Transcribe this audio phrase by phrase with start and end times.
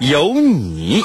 [0.00, 1.02] 有你。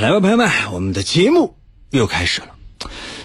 [0.00, 1.56] 来吧，朋友们，我们的节目
[1.90, 2.54] 又开始了。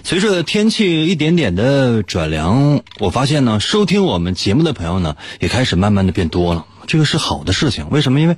[0.02, 6.66] 随着天气一点点的转凉，我发现呢，收听我们节目的朋友呢，也开始慢慢的变多了。
[6.88, 8.18] 这个是好的事情，为什么？
[8.20, 8.36] 因为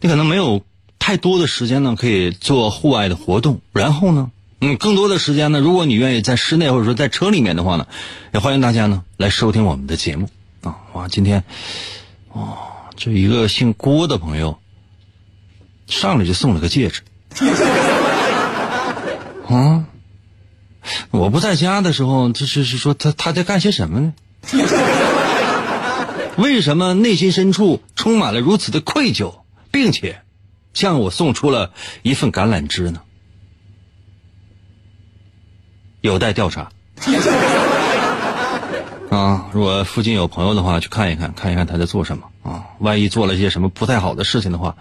[0.00, 0.62] 你可能没有
[0.98, 3.60] 太多的时间呢，可以做户外的活动。
[3.74, 7.86] 然后呢，嗯，更多的时间呢，如果你愿意在室内或者说在车里面的话呢，
[8.32, 10.30] 也欢迎大家呢来收听我们的节目
[10.62, 10.78] 啊！
[10.94, 11.44] 哇，今天，
[12.32, 12.56] 哦，
[12.96, 14.58] 就一个姓郭的朋友
[15.86, 17.02] 上来就送了个戒指。
[19.48, 19.84] 啊，
[21.10, 24.14] 我不在家的时候，这是是说他他在干些什么呢？
[26.36, 29.34] 为什么内心深处充满了如此的愧疚，
[29.70, 30.22] 并且
[30.72, 33.02] 向我送出了一份橄榄枝呢？
[36.00, 36.70] 有待调查。
[39.10, 42.64] 啊，如果附近有朋友的话，去看一看，看一看他在做什么啊？
[42.80, 44.76] 万一做了些什么不太好的事情的话，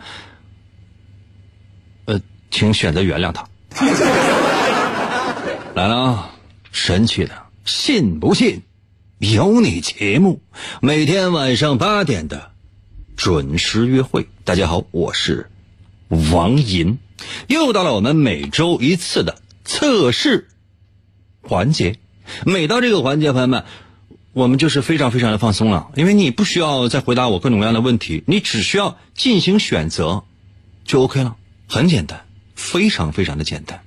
[2.53, 3.49] 请选择原谅他。
[5.73, 6.29] 来了啊，
[6.71, 7.31] 神奇的，
[7.65, 8.61] 信不信？
[9.17, 10.39] 有你节目，
[10.79, 12.51] 每天晚上八点的
[13.17, 14.27] 准时约会。
[14.43, 15.49] 大家好，我是
[16.31, 16.99] 王银，
[17.47, 20.47] 又到了我们每周一次的测试
[21.41, 21.97] 环节。
[22.45, 23.63] 每到这个环节，朋友们，
[24.33, 30.23] 我们就是非常非常的放松了，因为你不需要再回答我各种各样的问题，你只需要进行选择
[30.85, 31.35] 就 OK 了，
[31.67, 32.22] 很简单，
[32.63, 33.81] 非常非常的简单。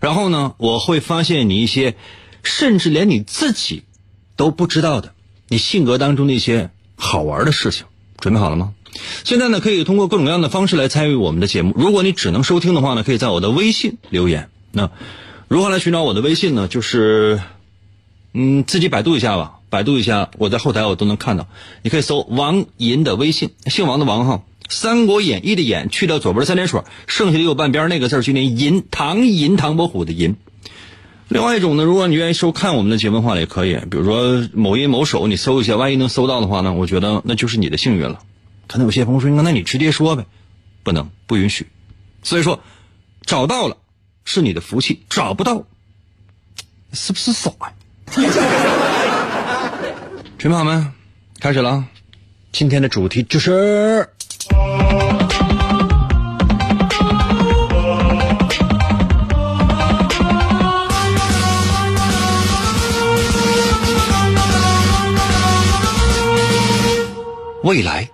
[0.00, 1.96] 然后呢，我会发现你一些，
[2.44, 3.82] 甚至连你自己
[4.36, 5.12] 都不知道的，
[5.48, 7.84] 你性格当中的一些好玩的事情。
[8.20, 8.74] 准备好了吗？
[9.24, 11.74] 现在呢，可以通过各种各样的方式来参与我们的节目。
[11.76, 14.48] 如果你只能收听的话呢，可以在我的微信留言。
[14.70, 14.90] 那
[15.48, 16.68] 如何来寻找我的微信呢？
[16.68, 17.40] 就是，
[18.32, 21.48] 嗯，自己百度一下吧，百度一下，我在后台我都能看到。
[21.82, 24.42] 你可以搜王银的微信，姓王的王哈。
[24.68, 30.36] 《三国演义》的演去掉左边三点水，剩下的右半边那个字就念银，唐银，唐伯虎的银。
[31.28, 38.20] 另外一种呢，如果你愿意收看我们的节目的话，也可以，比如说某音某手，你搜一下，万一能搜到的话呢，我觉得那就是你的幸运了。
[38.66, 40.26] 可能有些朋友说，那你直接说呗，
[40.82, 41.66] 不能，不允许。
[42.22, 42.60] 所以说，
[43.22, 43.76] 找到了
[44.24, 45.64] 是你的福气，找不到
[46.92, 47.72] 是不是傻呀？
[50.38, 50.86] 准备好没？
[51.40, 51.86] 开始了！
[52.52, 54.08] 今天的主题就是。
[67.68, 68.08] 未来。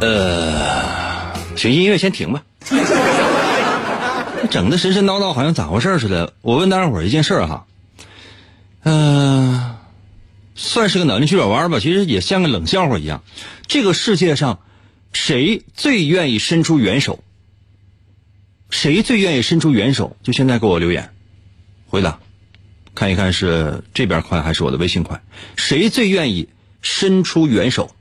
[0.00, 2.42] 呃，行，音乐先停吧。
[4.50, 6.32] 整的神神叨叨，好像咋回事似的。
[6.40, 7.66] 我问大家伙一件事哈，
[8.84, 9.76] 嗯、
[10.58, 13.22] 算是个脑筋急转弯吧，其实也像个冷笑话一样。
[13.68, 14.58] 这个世界上，
[15.12, 17.22] 谁最愿意伸出援手？
[18.68, 20.16] 谁最愿意伸出援手？
[20.24, 21.14] 就现在给我留言，
[21.86, 22.18] 回答，
[22.96, 25.22] 看一看是这边快还是我的微信快？
[25.54, 26.48] 谁最愿意
[26.82, 27.94] 伸出援手？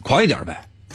[0.00, 0.68] 快一点呗！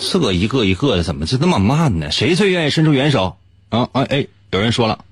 [0.00, 2.10] 这一个一个的，怎么就那么慢呢？
[2.10, 3.38] 谁最愿意伸出援手？
[3.68, 5.04] 啊哎哎，有人说了。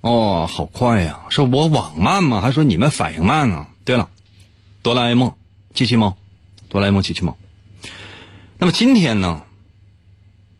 [0.00, 1.20] 哦，好快呀！
[1.30, 2.40] 是我网慢吗？
[2.40, 3.66] 还说你们反应慢呢？
[3.84, 4.08] 对了，
[4.82, 5.34] 哆啦 A 梦，
[5.74, 6.16] 机器猫，
[6.68, 7.36] 哆啦 A 梦机器猫。
[8.58, 9.42] 那么今天呢，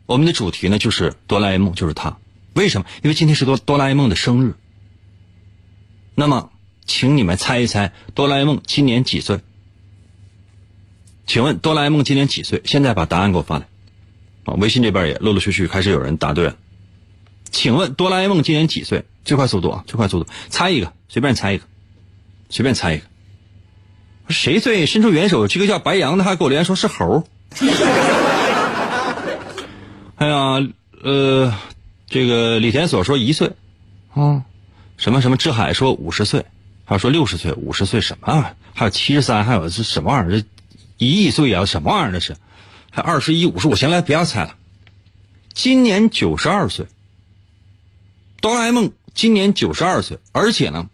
[0.05, 2.17] 我们的主题呢就是哆啦 A 梦，就是他。
[2.55, 2.87] 为什么？
[3.03, 4.55] 因为今天是哆哆啦 A 梦的生日。
[6.13, 6.51] 那么，
[6.85, 9.39] 请你们猜一猜，哆啦 A 梦今年几岁？
[11.25, 12.61] 请问哆啦 A 梦今年几岁？
[12.65, 13.67] 现在把答案给我发来。
[14.43, 16.57] 啊，微信这边也陆陆续续开始有人答对了。
[17.51, 19.05] 请问哆啦 A 梦今年几岁？
[19.25, 21.65] 最快速度啊，最快速度，猜一个，随便猜一个，
[22.49, 23.03] 随便猜一个。
[24.29, 25.47] 谁最伸出援手？
[25.47, 27.27] 这个叫白羊的还给我留言说是猴。
[30.15, 30.65] 哎呀，
[31.03, 31.53] 呃，
[32.07, 33.51] 这个李田所说一岁，
[34.13, 34.43] 啊，
[34.97, 36.45] 什么什么志海说五十岁，
[36.85, 38.55] 还有说六十岁、五十岁什么？
[38.73, 40.39] 还有七十三，还有是什么玩意儿？
[40.39, 40.47] 这
[40.97, 42.11] 一亿岁啊，什么玩意儿？
[42.13, 42.35] 这是？
[42.91, 44.55] 还二十一、五十五，行了，不要猜了。
[45.53, 46.87] 今年九十二岁。
[48.41, 50.89] 哆啦 A 梦今年九十二岁，而且呢，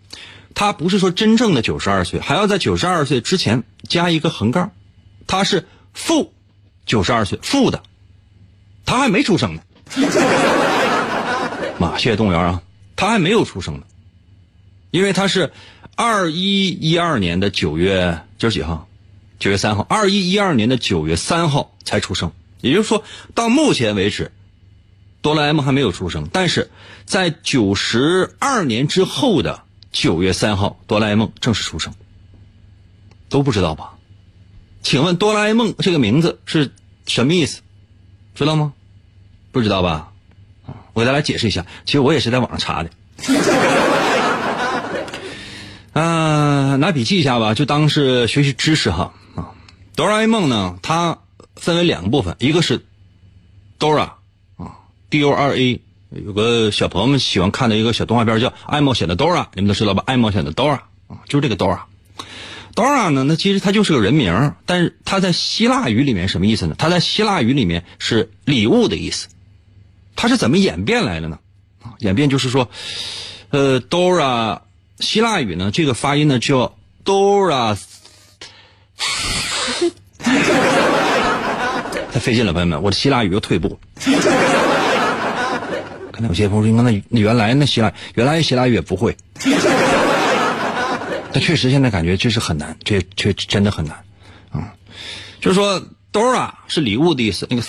[0.56, 4.72] 他不是说真正的九十二岁，还要在九十二岁之前加一个横杠，
[5.28, 6.34] 他是负
[6.86, 7.84] 九十二岁，负的，
[8.86, 9.62] 他还没出生呢。
[11.80, 12.62] 妈，谢谢动物园啊，
[12.96, 13.84] 他还没有出生呢，
[14.92, 15.52] 因为他是
[15.96, 18.88] 二一一二年的九月今儿几号？
[19.40, 22.32] 九月三号，二一一二年的九月三号才出生，
[22.62, 23.04] 也就是说
[23.36, 24.32] 到目前为止。
[25.24, 26.70] 哆啦 A 梦还没有出生，但是
[27.06, 31.94] 在九十二年之后的九月三号，哆啦 A 梦正式出生。
[33.30, 33.94] 都不知道吧？
[34.84, 36.72] 请问哆啦 A 梦这个名字是
[37.08, 37.62] 什么意思？
[38.36, 38.74] 知道吗？
[39.52, 40.12] 不知道吧？
[40.94, 42.90] 我给大家解释一下，其实我也是在网上查的。
[46.00, 49.52] 啊，拿笔记一下吧，就当是学习知识哈啊。
[49.96, 51.20] 哆啦 A 梦呢，它
[51.56, 52.86] 分为两个部分，一个是
[53.80, 54.12] Dora。
[55.14, 55.80] D O R A
[56.10, 60.02] 有个小朋友们喜欢看的一个小动画片叫《爱冒险的 Dora》，你们都知道吧？
[60.08, 61.82] 爱冒险的 Dora 啊，就是这个 Dora。
[62.74, 66.74] Dora 呢，那其实它就是个人名，但是它在希腊语里面什么意思呢？
[66.80, 69.28] 它在希腊语里面是礼物的意思。
[70.16, 71.38] 它是怎么演变来的呢？
[71.84, 72.72] 啊演变就是说，
[73.52, 74.62] 呃，Dora
[75.00, 76.76] 希腊语呢，这个发音呢叫
[77.06, 77.78] Dora。
[82.12, 83.80] 太费劲了，朋友们，我的希腊语又退步。
[86.24, 89.16] 可能有些朋友说：“那那原来那希腊原来希腊语也不会。
[91.34, 93.98] ”但确实现在感觉确实很难，这确真的很难
[94.52, 94.74] 啊。
[95.42, 95.84] 就是说
[96.14, 97.64] ，Dora 是礼物的意思，那个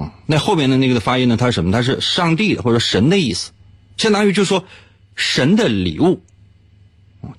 [0.00, 1.72] 啊，那后面的那个的发音呢，它是什么？
[1.72, 3.50] 它是上帝的或者神的意思，
[3.96, 4.64] 相当于就是说
[5.16, 6.22] 神的礼物，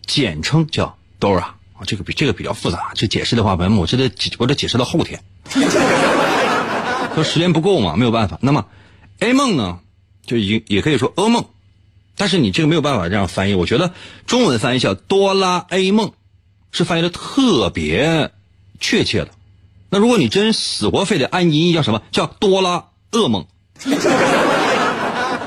[0.05, 1.55] 简称叫 Dora 啊。
[1.85, 5.23] 这个比这个比较复杂，这解释的话，朋友们，我这得我得解释到后天，
[7.15, 8.39] 说时间不够嘛，没有办法。
[8.41, 8.65] 那么
[9.19, 9.79] A 梦呢？
[10.27, 11.45] 就也也可以说噩梦，
[12.15, 13.55] 但是你这个没有办法这样翻译。
[13.55, 13.93] 我觉得
[14.27, 16.11] 中文翻译叫哆啦 A 梦，
[16.71, 18.31] 是翻译的特别
[18.79, 19.29] 确切的。
[19.89, 23.47] 那如果你真死活非得按音译，叫什么叫哆啦噩梦？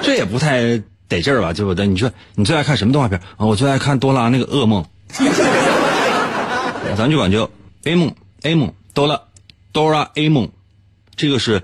[0.03, 1.53] 这也不太得劲儿吧？
[1.53, 1.87] 对不对？
[1.87, 3.45] 你说你最爱看什么动画片啊？
[3.45, 4.87] 我最爱看哆啦那个噩梦，
[6.97, 7.51] 咱就管叫
[7.85, 9.21] A 梦 A 梦哆啦
[9.73, 10.49] 哆啦 A 梦，
[11.17, 11.63] 这个是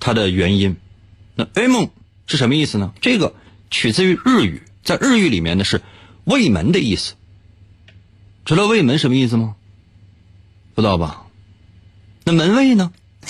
[0.00, 0.76] 它的原因。
[1.34, 1.90] 那 A 梦
[2.26, 2.92] 是什么意思呢？
[3.00, 3.34] 这个
[3.70, 5.80] 取自于日语，在日语里面呢是
[6.24, 7.14] 卫门的意思。
[8.44, 9.54] 知道卫门什么意思吗？
[10.74, 11.26] 不知道吧？
[12.24, 12.92] 那门卫呢？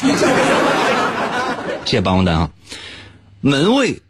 [1.85, 2.51] 谢谢帮帮单啊！
[3.41, 4.01] 门卫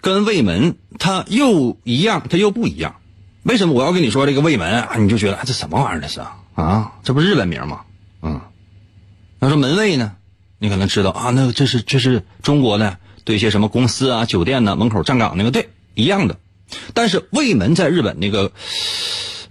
[0.00, 2.96] 跟卫门它又一样，它又不一样。
[3.42, 4.96] 为什么我要跟你说这个卫门啊？
[4.96, 6.20] 你就觉得这什么玩意儿这是
[6.54, 6.92] 啊？
[7.02, 7.82] 这不是日本名吗？
[8.22, 8.40] 嗯。
[9.38, 10.16] 那说门卫呢？
[10.58, 12.98] 你可能知道啊，那这是这是中国的。
[13.26, 16.38] 对一些什么公司啊、酒店呢，门口站岗那个，对，一样的。
[16.94, 18.52] 但是卫门在日本那个，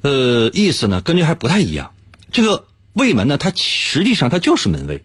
[0.01, 1.91] 呃，意思呢，跟这还不太一样。
[2.31, 5.03] 这个卫门呢，它实际上它就是门卫，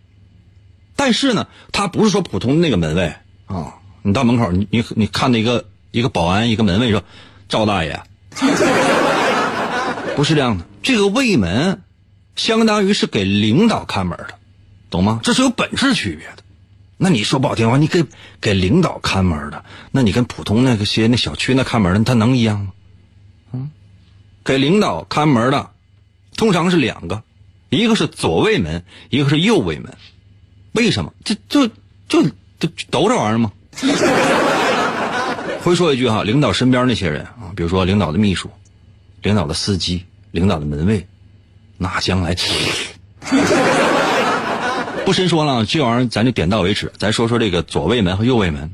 [0.96, 3.12] 但是呢，它不是说普通那个门卫
[3.46, 3.74] 啊。
[4.02, 7.02] 你到门口，你你你看那个一个保安，一个门卫说
[7.50, 8.00] ：“赵大爷。
[10.16, 11.82] ”不是这样的，这个卫门
[12.36, 14.34] 相当于是给领导看门的，
[14.90, 15.20] 懂吗？
[15.22, 16.42] 这是有本质区别的。
[17.02, 18.04] 那你说不好听话，你给
[18.42, 22.72] 给领导看门的，那你跟普通那些那小区那看门的，他能一样吗？
[23.52, 23.70] 嗯，
[24.44, 25.70] 给领导看门的，
[26.36, 27.22] 通常是两个，
[27.70, 29.96] 一个是左卫门，一个是右卫门。
[30.72, 31.14] 为什么？
[31.24, 31.66] 这就
[32.06, 32.22] 就
[32.58, 33.50] 就都这玩意儿吗？
[35.64, 38.50] 会说一句哈，领导身边那些人啊，比如说领导的秘书、
[39.22, 41.06] 领导的司机、领导的门卫，
[41.78, 42.36] 那将来。
[45.10, 46.92] 不深说了，这玩意儿咱就点到为止。
[46.96, 48.70] 咱说说这个左卫门和右卫门，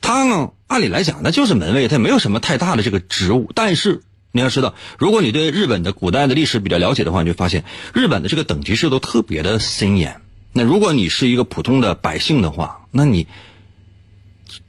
[0.00, 3.52] 他呢，按理来讲那就是门卫，他没有什么太大的这个职务。
[3.54, 7.62] 但是你要知道，如果你对日本的古代的历史比较了解的话，你就发现
[7.94, 10.20] 日本的这个等级制度特别的森严
[10.52, 13.28] 那如果你是一个普通的百姓的话，那你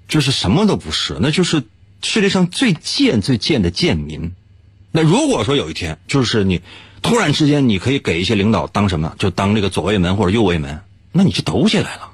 [0.07, 1.63] 就是什么都不是，那就是
[2.03, 4.31] 世界上最贱最贱的贱民。
[4.91, 6.61] 那如果说有一天，就是你
[7.01, 10.79] 突然之间你可以给一些领导当什么，就当这个左卫门或者右卫门，
[11.11, 12.09] 那你就抖起来了。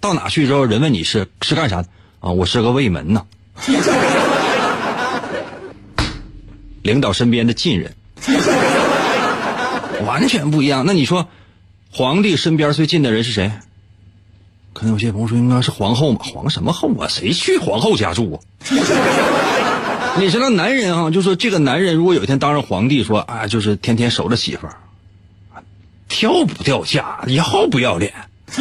[0.00, 1.88] 到哪去之后，人问你是是干啥的
[2.20, 2.30] 啊？
[2.30, 3.24] 我是个卫门呐。
[6.82, 7.94] 领导身边的近人，
[10.06, 10.84] 完全不一样。
[10.86, 11.28] 那你说，
[11.90, 13.50] 皇帝身边最近的人是谁？
[14.72, 16.18] 可能有些朋友说应该是皇后嘛？
[16.22, 17.08] 皇什么后啊？
[17.08, 18.36] 谁去皇后家住啊？
[20.18, 24.76] 你知道男人啊，就说这个男人如果有一天当上皇帝，说啊，就是天天守着媳妇儿，
[26.08, 28.14] 跳不掉价，要不要脸？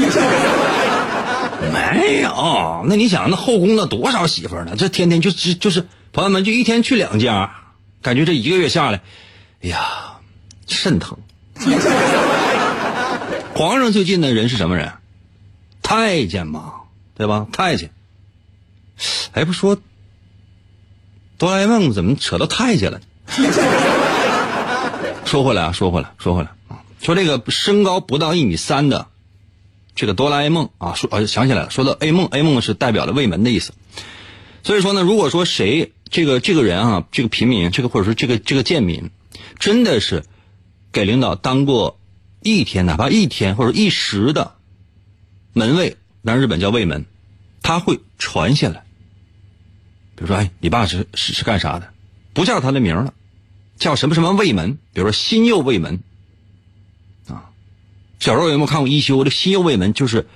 [1.74, 2.86] 没有。
[2.88, 4.76] 那你想，那后宫那多少媳妇儿呢？
[4.78, 7.56] 这天天就就就是朋友们就一天去两家。
[8.02, 9.02] 感觉这一个月下来，
[9.64, 10.20] 哎呀，
[10.68, 11.18] 肾疼。
[13.56, 14.92] 皇上最近的人是什么人？
[15.82, 16.74] 太监嘛，
[17.16, 17.48] 对吧？
[17.52, 17.90] 太监。
[19.32, 19.78] 哎，不说，
[21.38, 23.02] 哆啦 A 梦怎么扯到太监了？
[25.26, 29.08] 说回来啊，说回来，说回来啊，说这个身高不到一米三的
[29.96, 33.74] 这个哆啦 A 梦啊，说啊想起来了，说到 A 梦，A 梦是代表了卫门的意思。
[34.64, 35.92] 所以说呢，如果说谁。
[36.08, 39.10] 这个这个人啊，这个平民，这个或者说这个这个贱民，
[39.58, 40.24] 真的是
[40.92, 42.00] 给领导当过
[42.44, 44.54] 一天，哪怕一天或者一时的
[45.52, 47.06] 门卫，那日本叫卫门，
[47.64, 48.85] 他会传下来。
[50.16, 51.90] 比如说，哎，你爸是是是干啥的？
[52.34, 53.14] 不叫他的名了，
[53.78, 54.78] 叫什么什么卫门？
[54.94, 56.00] 比如说新右卫门
[57.28, 57.52] 啊。
[58.20, 59.24] 小时候有没有看过一休？
[59.24, 60.28] 这新右卫门就是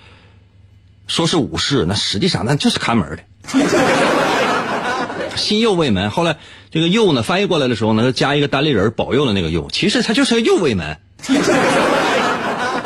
[1.08, 3.24] 说是武士，那实际上那就是看门的。
[5.36, 6.38] 新右卫门，后来
[6.70, 11.34] 这个右呢翻译过来的时候呢，加一个单立人保佑的那个右，其实他就是个右卫门， 知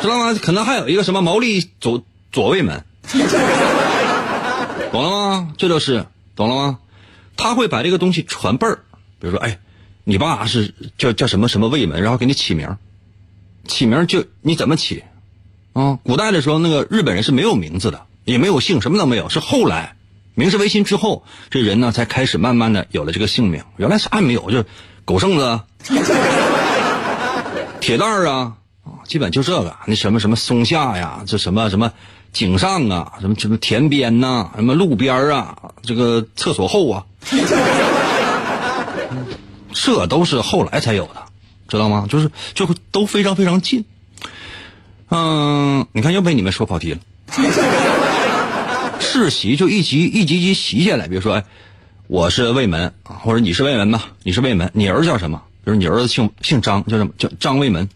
[0.08, 0.38] 道吗？
[0.40, 2.84] 可能还有一个什么毛利左左卫门，
[4.92, 5.52] 懂了吗？
[5.58, 6.78] 这就是懂了吗？
[7.36, 8.80] 他会把这个东西传辈儿，
[9.18, 9.58] 比如说，哎，
[10.04, 12.76] 你爸是叫叫什么什么卫门，然后给你起名，
[13.66, 15.04] 起名就你怎么起？
[15.72, 19.96] 啊，古代的时候那个日本人是没有名字的，也没有姓，什么都没有，是后来。
[20.36, 23.62] 明治维新之后，这人呢才开始慢慢的有了这个姓名。
[23.76, 24.64] 原来啥也没有，就
[25.04, 25.60] 狗剩子、
[27.80, 28.56] 铁蛋儿，啊，
[29.04, 29.76] 基本就这个。
[29.86, 31.92] 那什么什么松下呀，这什么什么
[32.34, 37.06] 井上啊，什么什么田边呐，什么路边啊，这个厕所后啊，
[39.72, 41.22] 这都是后来才有的，
[41.68, 42.06] 知道吗？
[42.10, 43.84] 就是就都非常非常近。
[45.10, 46.98] 嗯，你看又被你们说跑题了。
[48.98, 51.44] 世袭就一级一级级袭下来，比如说，哎，
[52.08, 54.06] 我是魏门啊，或者你是魏门吧？
[54.24, 55.40] 你是魏门，你儿子叫什么？
[55.64, 57.12] 比如你儿子姓姓张，叫什么？
[57.16, 57.88] 叫张魏门。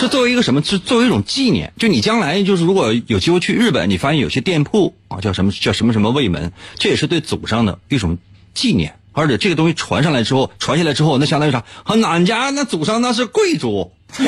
[0.00, 0.62] 这作为一个什么？
[0.62, 1.72] 是作为一种纪念。
[1.76, 8.18] 就你将来就是如果有机会去日本，你发现有些店铺啊，叫什么叫什么什么卫门，这也是对祖上的一种
[8.54, 8.94] 纪念。
[9.12, 11.64] 而且这个东西传上来之后，传下来之后，那相当于啥？
[11.82, 13.92] 和俺家那祖上那是贵族。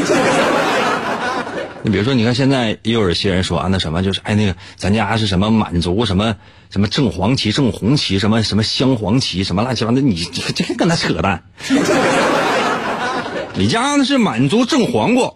[1.83, 6.37] 你比如说，你看现在也有一些人说啊，那什么就是哎，那个咱家是什么满族什么
[6.71, 11.45] 什么正黄旗、正红旗，什么什么镶黄旗，什么乱七八糟，你这这跟他扯淡。
[13.55, 15.33] 你家那是满族正黄瓜，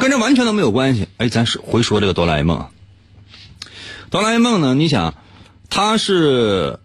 [0.00, 1.08] 跟这完全都没有关系。
[1.18, 2.68] 哎，咱是回说这个哆啦 A 梦，
[4.10, 5.14] 哆啦 A 梦呢，你想，
[5.68, 6.78] 他是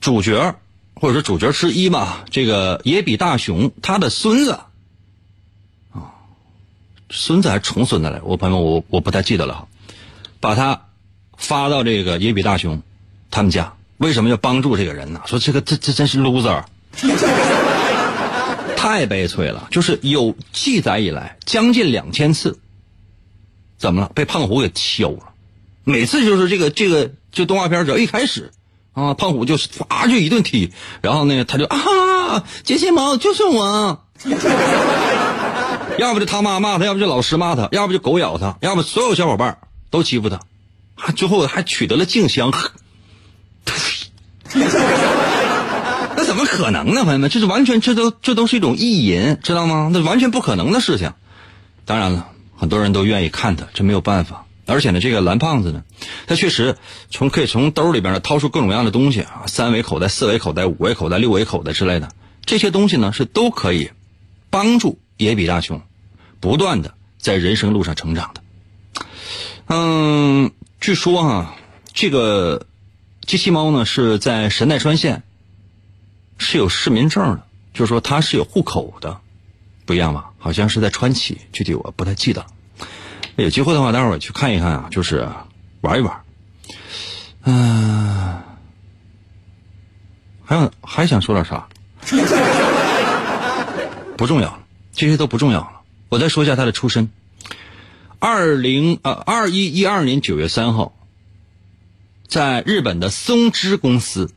[0.00, 0.56] 主角
[0.94, 2.24] 或者说主角之一吧？
[2.30, 4.66] 这个野比大雄他的孙子啊。
[7.10, 8.20] 孙子还是重孙子来？
[8.24, 9.68] 我朋友们，我我不太记得了。
[10.40, 10.86] 把他
[11.36, 12.82] 发到这个野比大雄
[13.30, 15.22] 他们家，为什么要帮助这个人呢？
[15.26, 16.64] 说这个这这真是 loser，
[18.84, 19.68] 太悲催了。
[19.70, 22.60] 就是有记载以来将近两千次，
[23.78, 24.12] 怎么了？
[24.14, 25.30] 被胖虎给敲了。
[25.84, 28.52] 每次就是这个这个这动画片只要一开始
[28.92, 34.04] 啊，胖虎就唰就一顿踢，然后呢他就啊，杰西猫就是我。
[35.98, 40.40] 要不就他妈骂他，要不就老师骂他，要不就狗咬他，要不所有小伙伴都欺负他，
[40.94, 42.52] 还最后还取得了静香。
[46.34, 47.30] 怎么可能呢，朋友们？
[47.30, 49.88] 这是完全，这都这都是一种意淫，知道吗？
[49.92, 51.12] 那完全不可能的事情。
[51.84, 52.26] 当然了，
[52.56, 54.44] 很多人都愿意看他，这没有办法。
[54.66, 55.84] 而且呢，这个蓝胖子呢，
[56.26, 56.76] 他确实
[57.08, 62.08] 从可以从兜里边呢掏出各种各样的东西啊，三维口袋、四维口袋、五维口袋、六维口袋之类的
[62.44, 63.90] 这些东西呢，是都可以
[64.50, 64.98] 帮助。
[65.16, 65.82] 野比大雄，
[66.40, 68.42] 不断的在人生路上成长的。
[69.68, 70.50] 嗯，
[70.80, 71.54] 据说哈，
[71.92, 72.66] 这个
[73.24, 75.22] 机器猫呢是在神奈川县
[76.38, 79.20] 是有市民证的，就是说他是有户口的，
[79.86, 80.30] 不一样吧？
[80.38, 82.44] 好像是在川崎，具体我不太记得。
[83.36, 85.28] 有机会的话，待会儿去看一看啊，就是
[85.80, 86.20] 玩一玩。
[87.42, 88.40] 嗯，
[90.44, 91.68] 还有还想说点啥？
[94.16, 94.60] 不重要了，
[94.92, 95.80] 这些都不重要了。
[96.08, 97.10] 我再说一下他的出身。
[98.18, 100.94] 二零呃二一一二年九月三号，
[102.26, 104.30] 在日本的松枝公司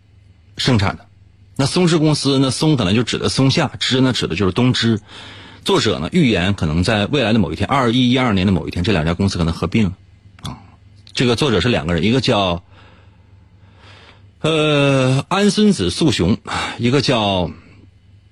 [0.58, 1.07] 生产的。
[1.58, 5.02] 那松枝公司，那松可能就指的松下，枝呢指的就是东芝。
[5.66, 9.94] 作者呢预言可能在未来的某一天，二一一二年的某一天，这两家公司可能合并了。
[10.44, 10.60] 啊，
[11.14, 12.64] 这个作者是两个人，一个叫
[14.42, 16.38] 呃安孙子素雄，
[16.78, 17.52] 一个叫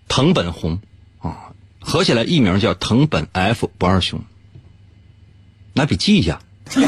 [0.08, 0.79] 藤本弘
[1.20, 1.51] 啊，
[1.82, 4.22] 合起来艺名叫藤本 F 不二雄。
[5.74, 6.39] 拿笔记一下，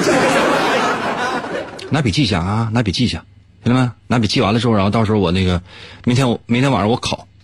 [1.89, 2.69] 拿笔记一下啊！
[2.71, 3.25] 拿笔记一下，
[3.63, 5.61] 兄弟们，拿笔记完了之后，然后到时候我那个，
[6.05, 7.27] 明天我明天晚上我考，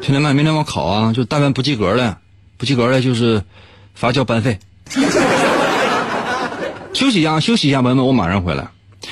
[0.00, 1.12] 兄弟们，明天我考啊！
[1.12, 2.18] 就但凡不及格的，
[2.56, 3.42] 不及格的，就是
[3.94, 4.58] 罚交班费。
[6.94, 8.68] 休息一下，休息一下，朋友们，我马上回来。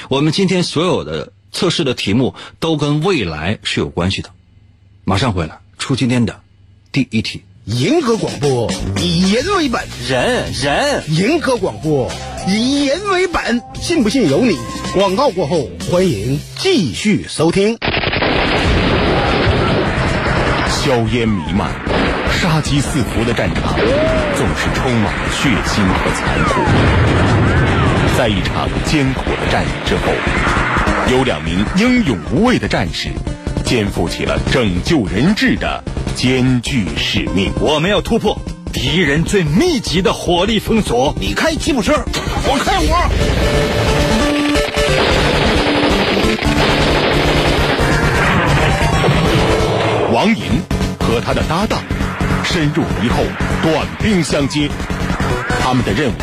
[0.08, 4.30] 我们今天所有的测试的题目都跟未来是有关系的，
[5.04, 6.40] 马上回来出今天的
[6.92, 7.42] 第一题。
[7.66, 12.12] 银河广播以人为本，人人银河广播
[12.46, 14.58] 以人为本，信不信由你。
[14.92, 17.78] 广告过后，欢迎继续收听。
[20.68, 21.72] 硝烟弥漫、
[22.38, 23.74] 杀机四伏的战场，
[24.36, 26.60] 总是充满了血腥和残酷。
[28.18, 30.12] 在一场艰苦的战役之后，
[31.10, 33.08] 有两名英勇无畏的战士，
[33.64, 35.82] 肩负起了拯救人质的。
[36.14, 38.38] 艰巨使命，我们要突破
[38.72, 41.12] 敌人最密集的火力封锁。
[41.20, 41.92] 你开吉普车，
[42.46, 42.94] 我开火。
[50.14, 50.44] 王银
[51.00, 51.82] 和他的搭档
[52.44, 53.24] 深入敌后，
[53.62, 54.70] 短兵相接。
[55.60, 56.14] 他们的任务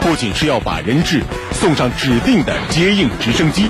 [0.00, 1.22] 不仅是要把人质
[1.52, 3.68] 送上指定的接应直升机，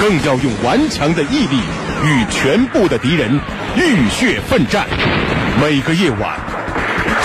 [0.00, 1.58] 更要用顽强的毅力
[2.04, 3.38] 与全部的敌人。
[3.76, 4.86] 浴血奋战，
[5.60, 6.38] 每个夜晚，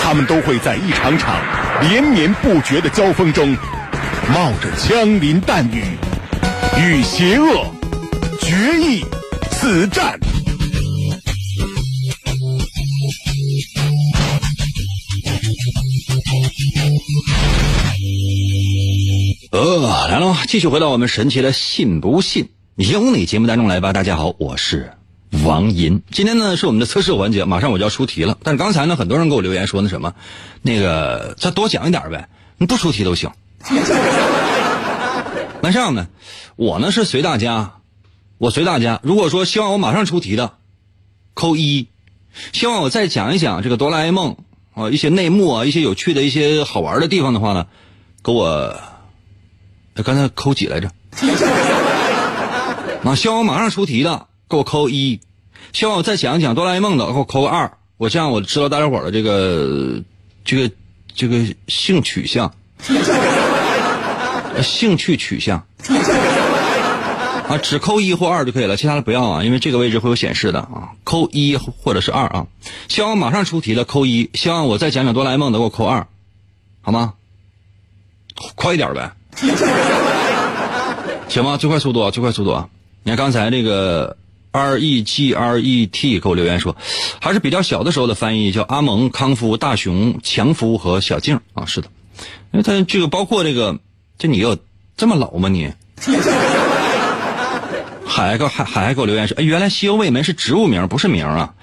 [0.02, 1.40] 他们都会在一场场
[1.80, 3.56] 连绵不绝的交锋中，
[4.34, 5.84] 冒着枪林弹雨，
[6.76, 7.72] 与邪恶
[8.40, 9.04] 决一
[9.52, 10.18] 死战。
[19.52, 23.92] 呃，来了，继续回到我们神奇的“信不信由你”节目当中来吧。
[23.92, 24.90] 大家好，我是。
[25.30, 28.36] 王银，今天呢是我们的测试环节，马上我就要出题了。
[28.42, 30.14] 但是刚才呢，很多人给我留言说那什么，
[30.60, 33.30] 那个再多讲一点呗，你不出题都行。
[35.62, 36.08] 那这样呢，
[36.56, 37.74] 我呢是随大家，
[38.38, 38.98] 我随大家。
[39.04, 40.54] 如果说希望我马上出题的，
[41.34, 41.86] 扣一；
[42.52, 44.36] 希望我再讲一讲这个哆啦 A 梦
[44.74, 47.66] 啊，一些内幕啊，一些有趣的一些好玩的地方的话呢，
[48.24, 48.76] 给我，
[50.02, 50.90] 刚才扣几来着？
[53.04, 54.26] 啊，希望我马上出题的。
[54.50, 55.20] 给我扣一，
[55.72, 57.70] 希望我再讲一讲哆啦 A 梦的，给我扣个二。
[57.98, 60.02] 我这样我知道大家伙的这个
[60.44, 60.74] 这个
[61.14, 62.52] 这个性取向，
[64.60, 65.64] 兴趣取向
[67.48, 70.90] 啊，只扣一或二就可以了，其他的不要啊，因为这个位置会有显示的啊。
[71.04, 72.48] 扣一或者是二啊，
[72.88, 74.30] 希望我马上出题了，扣一。
[74.34, 76.08] 希望我再讲讲哆啦 A 梦的，给我扣二，
[76.80, 77.14] 好吗？
[78.56, 79.12] 快一点呗，
[81.28, 81.56] 行吗？
[81.56, 82.68] 最快速度啊，最快速度啊！
[83.04, 84.16] 你看刚才那个。
[84.52, 86.76] R E G R E T 给我留言说，
[87.20, 91.88] 还是比较小的时候的翻译，叫阿蒙、康夫、大雄、强夫和小静啊，是的，
[92.52, 93.78] 因为他这个包括这个，
[94.18, 94.58] 这你有
[94.96, 95.72] 这么老吗你？
[98.04, 101.54] 海哥海海给我留言说，哎，原来西欧卫门是植物名，不是名啊，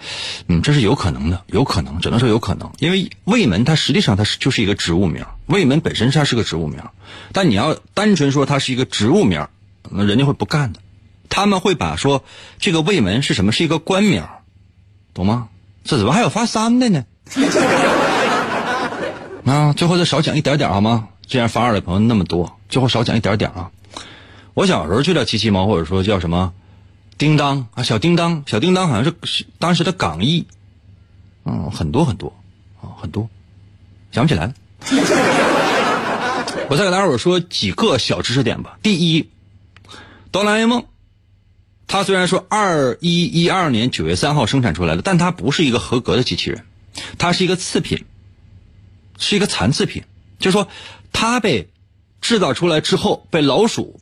[0.47, 6.81] 嗯，这是有可能的，有可能，只能说有可能，因为卫门它实际上它是就是一个植物名，卫门本身它是个植物名，
[7.33, 9.45] 但你要单纯说它是一个植物名，
[9.91, 10.79] 那人家会不干的。
[11.29, 12.23] 他们会把说
[12.59, 13.51] 这个卫门是什么？
[13.51, 14.23] 是一个官名，
[15.13, 15.49] 懂吗？
[15.83, 17.05] 这怎么还有发三的呢？
[19.45, 21.07] 啊，最后再少讲一点点好吗？
[21.25, 23.71] 既然发二的朋友那么多，最后少讲一点点啊！
[24.53, 26.53] 我小时候就叫七七猫，或者说叫什么
[27.17, 30.47] 叮当啊，小叮当，小叮当好像是当时的港译，
[31.45, 32.33] 嗯，很多很多
[32.81, 33.29] 啊，很多，
[34.11, 34.53] 想不起来了。
[36.69, 38.77] 我再给大家伙说几个小知识点吧。
[38.83, 39.29] 第一，
[40.31, 40.83] 哆啦 A 梦。
[41.87, 46.65] 它虽然说二一一二年九月三号生产出来的，但它不是一个合格的机器人，
[47.17, 48.03] 它是一个次品，
[49.17, 50.03] 是一个残次品。
[50.37, 50.67] 就是说，
[51.13, 51.69] 它被
[52.19, 53.99] 制造出来之后，被老鼠，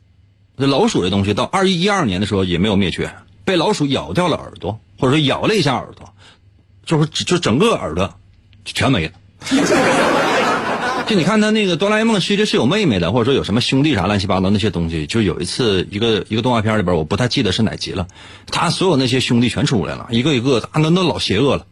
[0.56, 6.12] 老鼠这东西到二一一二年的时候也没有灭绝，被老鼠咬掉了耳朵，或者说咬了一下耳朵，
[6.84, 8.18] 就是就整个耳朵
[8.64, 9.12] 全没了。
[11.06, 15.06] 就你看他那个哆啦 A 梦其实是有妹妹的，或者说有什么兄弟啥乱七八糟那些东西。
[15.06, 18.08] 就有一次一个一个动画片里边，我不太记得是哪集了，
[18.50, 21.64] 他所有那些兄弟全出来了，一个一个，那那老邪恶了。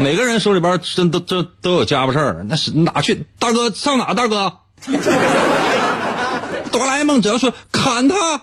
[0.00, 3.24] 每个人手里边真都都都有家伙事儿，那是哪去？
[3.38, 4.14] 大哥上哪？
[4.14, 4.52] 大哥，
[6.72, 8.42] 哆啦 A 梦只要说砍他，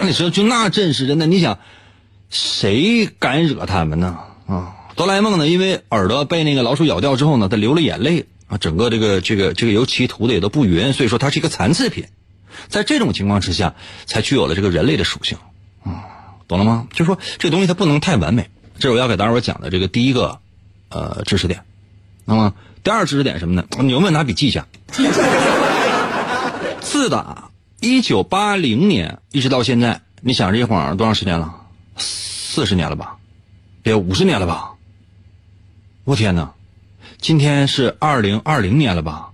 [0.00, 1.58] 那 你说就那阵势，真的，你想
[2.30, 4.16] 谁敢惹他们呢？
[4.46, 4.72] 啊！
[4.98, 5.46] 哆啦 A 梦呢？
[5.46, 12.06] 因为耳朵被那个老鼠咬掉之后呢，他流了眼泪啊，整个这个这个这个油漆涂的也都不匀，所以说它是一个残次品。
[12.66, 15.38] 在这种情况之下，才具有了这个人类的属性
[15.84, 16.02] 啊，
[16.48, 16.88] 懂了吗？
[16.92, 20.40] 就说这东西它不能太完美，这是我要给大伙讲的这个第一个
[20.88, 21.62] 呃知识点。
[22.24, 23.64] 那么第二知识点什么呢？
[23.78, 24.66] 你有没有拿笔记一下？
[26.80, 31.54] 自打一九八零年一直到现在，你想这一晃多长时间了？
[31.96, 33.14] 四十年了吧？
[33.84, 34.72] 也五十年了吧？
[36.08, 36.54] 我天哪，
[37.18, 39.28] 今天是二零二零年了吧？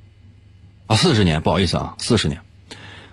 [0.89, 2.41] 啊，四十年，不好意思啊，四十年。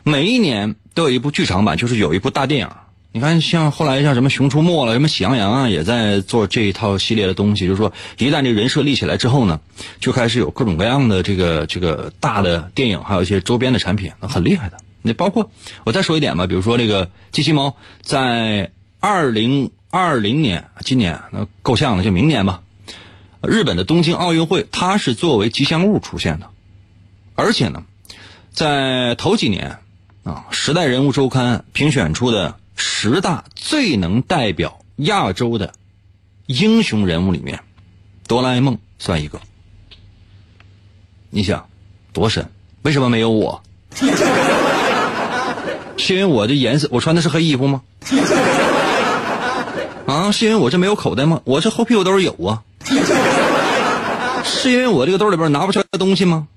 [0.02, 2.68] 每一年都有一部剧场版，就是有一部大电影。
[3.12, 7.68] 你看，像后来像什么《熊出没》了，什么《喜羊羊》啊，也在做这一套系列的东西。
[7.68, 9.60] 就是说，一旦这人设立起来之后呢，
[10.00, 14.78] 就开始有各种各样的这个这个大的电影，还有一些周边的产品，很厉害的。
[15.04, 15.52] 你包括
[15.84, 22.64] 我再说一点吧，比如说这个机器猫，在二零二零年，今年那够呛了，就明年吧。
[23.48, 26.50] 日本的东京奥运会，它是作为吉祥物出现的，
[27.36, 27.84] 而且呢，
[28.52, 29.80] 在头几年
[30.24, 35.74] 啊，《时代人物周刊》评选出的十大最能代表亚洲的
[36.46, 37.62] 英雄人物里面，
[38.28, 39.42] 哆啦 A 梦算一个。
[41.32, 41.68] 你想，
[42.14, 42.52] 多神？
[42.84, 43.64] 为什么没有我？
[45.98, 47.82] 是因为我的颜色，我穿的是黑衣服吗？
[50.06, 51.42] 啊，是因为我这没有口袋吗？
[51.46, 52.62] 我这后屁股兜有啊。
[54.44, 56.48] 是因为我这个兜里边拿不出来东西吗？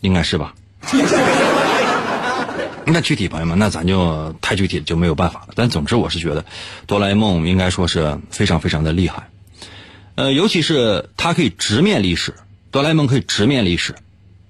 [0.00, 0.54] 应该是吧。
[2.86, 5.48] 那具体朋友们，那咱就太具体就没有办法了。
[5.56, 6.44] 但总之，我是觉得
[6.86, 9.28] 哆啦 A 梦应该说是非常非常的厉害。
[10.14, 12.34] 呃，尤其是它可以直面历史，
[12.70, 13.94] 哆啦 A 梦可以直面历史，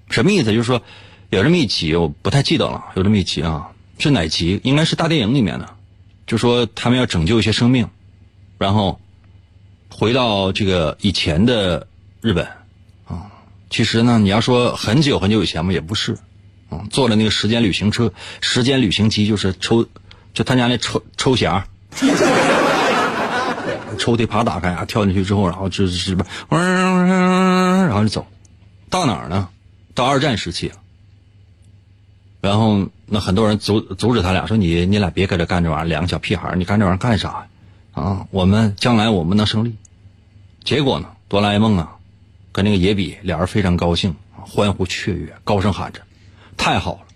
[0.09, 0.51] 什么意思？
[0.51, 0.81] 就是说
[1.31, 4.61] 有这么一集，我不太记得了，有这么一集啊，是哪集？
[4.63, 5.67] 应该是大电影里面的，
[6.27, 7.89] 就说他们要拯救一些生命，
[8.57, 8.99] 然后。
[9.99, 11.87] 回到这个以前的
[12.21, 12.45] 日本，
[13.07, 13.31] 啊，
[13.71, 16.15] 其实呢，你要说很久很久以前嘛，也不是，
[16.69, 19.83] 啊，坐了那个时间旅行车，时间旅行机就是抽，
[20.35, 21.63] 就他家那抽抽匣，
[23.97, 26.23] 抽屉啪打开啊，跳进去之后，然后就是不，
[26.55, 28.27] 然后就走，
[28.91, 29.49] 到哪儿呢？
[29.95, 30.71] 到二战时期，
[32.39, 37.47] 然后那很多人阻阻止他俩，说你你俩别搁这干这玩意儿，两个小屁孩，你干这玩意儿干啥呀？
[37.93, 39.75] 啊，我们将来我们能胜利。
[40.67, 41.15] 结果呢？
[41.29, 41.97] 哆啦 A 梦啊，
[42.51, 46.01] 跟那个野比俩人非常高兴，欢呼雀跃，高声喊着
[46.57, 47.07] ：“太好了！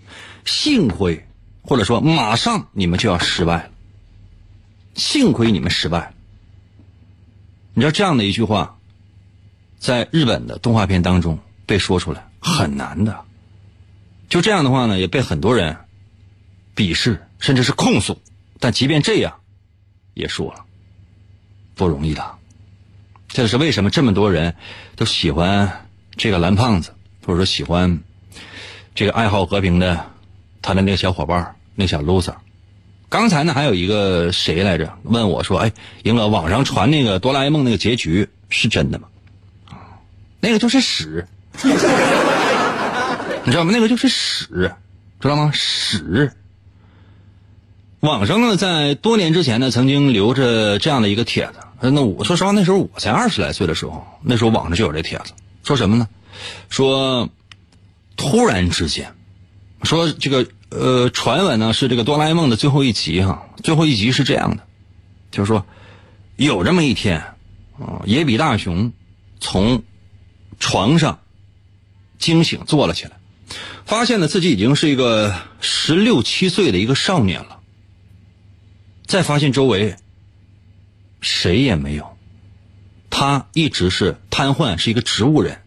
[0.45, 1.27] 幸亏，
[1.61, 3.71] 或者说马上你们就要失败了。
[4.93, 6.13] 幸亏你们失败。”
[7.75, 8.77] 你知道这样的一句话，
[9.77, 13.25] 在日本的动画片当中被说出来很难的。
[14.29, 15.75] 就这样的话呢，也被很多人
[16.73, 18.17] 鄙视，甚至是控诉。
[18.61, 19.41] 但即便这样，
[20.13, 20.63] 也说了，
[21.75, 22.37] 不容易的。
[23.33, 24.55] 这是为什么这么多人
[24.95, 26.93] 都喜欢这个蓝胖子，
[27.25, 28.01] 或者说喜欢
[28.93, 30.05] 这个爱好和平的
[30.61, 32.35] 他的那个小伙伴那小 loser。
[33.07, 34.97] 刚才呢，还有一个谁来着？
[35.03, 35.71] 问我说：“哎，
[36.03, 39.07] 英哥，网上传那个哆啦 A 梦那个结局是真的吗？”
[40.41, 41.25] 那个就是屎，
[41.63, 41.71] 你
[43.51, 43.71] 知道吗？
[43.73, 44.73] 那个就是屎，
[45.19, 45.51] 知道吗？
[45.53, 46.31] 屎。
[48.01, 51.53] 网上呢，在多年之前呢，曾经留着这样的一个帖子。
[51.83, 56.07] 那我说实话，那时候我才二十来岁的时候，那时候网上就有这帖子，说什么呢？
[56.69, 57.27] 说
[58.15, 59.15] 突然之间，
[59.81, 64.63] 说这个呃，传闻呢是这个哆啦 A 梦的最后一集哈，最后一集是这样的，
[65.31, 65.65] 就是说
[66.35, 67.17] 有这么一天
[67.79, 68.93] 啊，野比大雄
[69.39, 69.81] 从
[70.59, 71.19] 床上
[72.19, 73.13] 惊醒，坐了起来，
[73.85, 77.59] 发现呢自己已经是一个十六七岁的一个少年了，
[79.07, 79.95] 再发现周围。
[81.21, 82.17] 谁也没有，
[83.09, 85.61] 他一直是瘫痪，是一个植物人。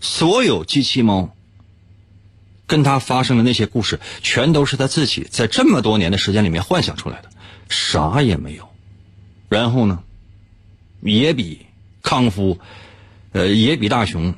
[0.00, 1.34] 所有机器猫
[2.66, 7.30] 跟他发生的那些故事，全都是他自己在这么多年的时间里面幻想出来的，
[7.68, 8.68] 啥也没有。
[9.48, 10.02] 然后呢，
[11.00, 11.66] 也比
[12.02, 12.58] 康夫，
[13.32, 14.34] 呃，也比大雄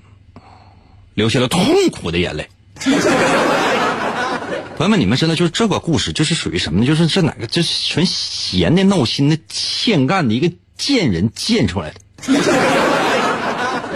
[1.15, 2.49] 流下了痛苦的眼泪。
[4.79, 6.87] 朋友们，你们真的就是这个故事，就是属于什么呢？
[6.87, 12.01] 就是这哪个，这是纯闲的、闹心的、欠干的一个贱人贱出来的，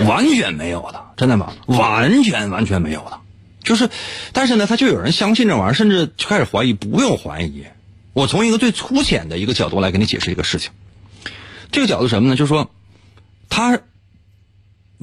[0.08, 1.52] 完全没有的，真的吗？
[1.66, 3.20] 完全完全没有的，
[3.62, 3.90] 就是，
[4.32, 6.72] 但是呢，他就有人相信这玩意儿，甚至就开始怀疑。
[6.72, 7.66] 不用怀疑，
[8.12, 10.72] 我从一个最粗浅的一个角度来给你解释一个事情。
[11.70, 12.34] 这个角度什么呢？
[12.34, 12.72] 就是说，
[13.48, 13.78] 他。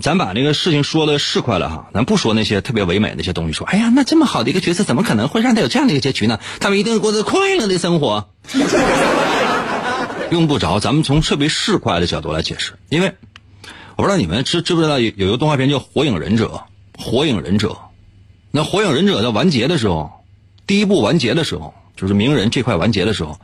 [0.01, 3.53] 咱把这个事情说的是快了哈，咱不说那些特别唯美的那些东西。
[3.53, 6.39] 说，哎呀，那这么好的一个角色，怎么可能会让他有这样的一个结局呢？
[6.59, 8.29] 他们一定过得快乐的生活。
[10.31, 12.73] 用不着，咱们从特别市侩的角度来解释。
[12.89, 13.13] 因为
[13.95, 16.61] 我不知道你们知知不知道有有一个动画片叫《火影忍者》。
[17.01, 17.77] 火影忍者，
[18.51, 20.11] 那火影忍者在完结的时候，
[20.67, 23.39] 第一部完结的时候，就是鸣人这块完结的时候，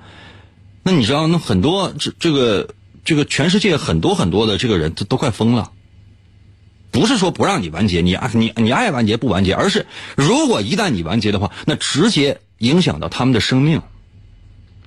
[0.83, 2.69] 那你知道，那很多这这个
[3.03, 5.71] 这个全世界很多很多的这个人都都快疯了。
[6.95, 13.81] 不是说不让你完结，你爱你你爱完结不完结，而是如果一旦你完结的话，那直接影响到他们的生命，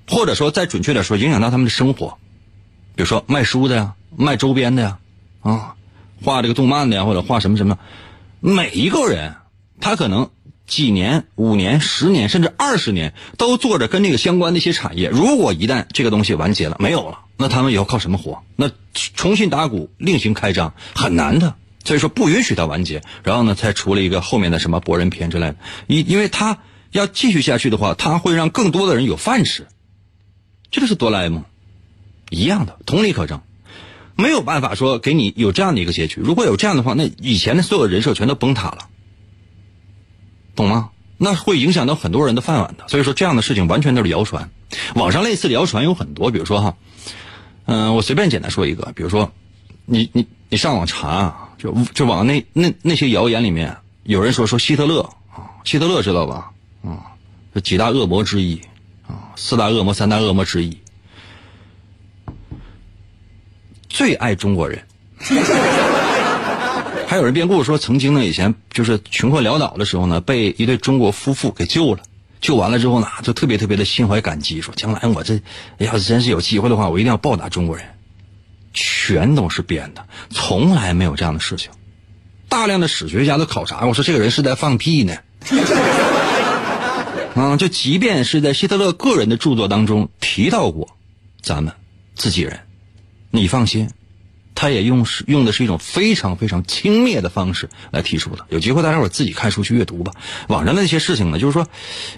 [0.09, 2.16] 或者说再准确点说，影响到他们的生活。
[2.97, 4.99] 比如说卖书的呀，卖周边的呀，
[5.42, 5.75] 啊，
[6.25, 7.79] 画这个动漫的呀，或者画什么什么，
[8.40, 9.35] 每一个人
[9.79, 10.31] 他可能
[10.66, 15.11] 几年、五年、十年，甚至二十年都做着跟这个相关的一些产业。
[15.11, 18.42] 如果一旦这个东西完结了，没有了，那他们以后靠什么活？
[18.57, 21.55] 那重新打鼓、另行开张很难的。
[21.88, 25.57] 所以说不允许它完结，然后呢，才出了一个后面的什么博人篇之类的。
[25.87, 26.59] 因因为他
[26.90, 29.66] 要继续下去的话，他会让更多的人有饭吃。
[30.70, 31.46] 这就是哆啦 A 梦
[32.29, 33.40] 一样的，同理可证。
[34.16, 36.20] 没有办法说给你有这样的一个结局。
[36.22, 38.90] 如果有这样的话，那以前的所有人设全都崩塌了，
[40.55, 40.90] 懂吗？
[41.16, 42.87] 那会影响到很多人的饭碗的。
[42.88, 44.51] 所以说这样的事情完全都是谣传。
[44.94, 46.77] 网上类似的谣传有很多，比如说哈，
[47.64, 49.33] 嗯，我随便简单说一个，比如说，
[49.88, 51.44] 你你你上网查啊。
[51.59, 55.01] 就就往那那那些谣言里面，有人说说希特勒
[55.33, 56.53] 啊，希特勒知道吧？
[56.85, 57.18] 啊，
[57.53, 58.61] 这几大恶魔之一
[59.09, 60.79] 啊，四大恶魔、三大恶魔之一，
[63.88, 64.87] 最爱中国人。
[67.09, 72.05] 还有人编故事说，曾经呢，以前就是穷困潦倒的时候呢，被一对中国夫妇给救了。
[72.40, 75.40] 救完了之后呢，就特别特别的心怀感激，说将来我这
[75.79, 77.97] 要是真是有机会的话，我一定要报答中国人。
[78.78, 81.72] 全都是编的，从来没有这样的事情。
[82.48, 85.16] 大量的史学家都考察过，说这个人是在放屁呢。
[87.34, 90.96] 啊，就即便是在希特勒个人的著作当中提到过，
[91.42, 91.72] 咱们
[92.14, 92.60] 自己人，
[93.32, 93.90] 你放心，
[94.54, 98.46] 他也用是用的是一种非常非常轻蔑的方式来提出的。
[98.48, 100.12] 有机会大家伙自己看书去阅读吧。
[100.46, 101.66] 网上那些事情呢，就是说，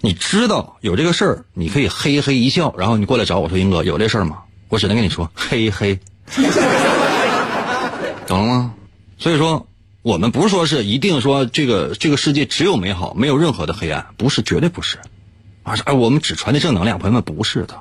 [0.02, 5.98] 你知道有这个事儿，你可以嘿嘿一笑，然后你过来找我说：“英哥，有这事儿吗？”我只能跟你说：“嘿嘿。”
[8.26, 8.74] 懂了吗？
[9.18, 9.66] 所以说，
[10.02, 14.98] 我们不是说是一定说这个这个世界只有美好，没有任何的黑暗，不是，绝对不是。
[15.62, 17.78] 而是，哎，我们只传递正能量，朋友们不是的。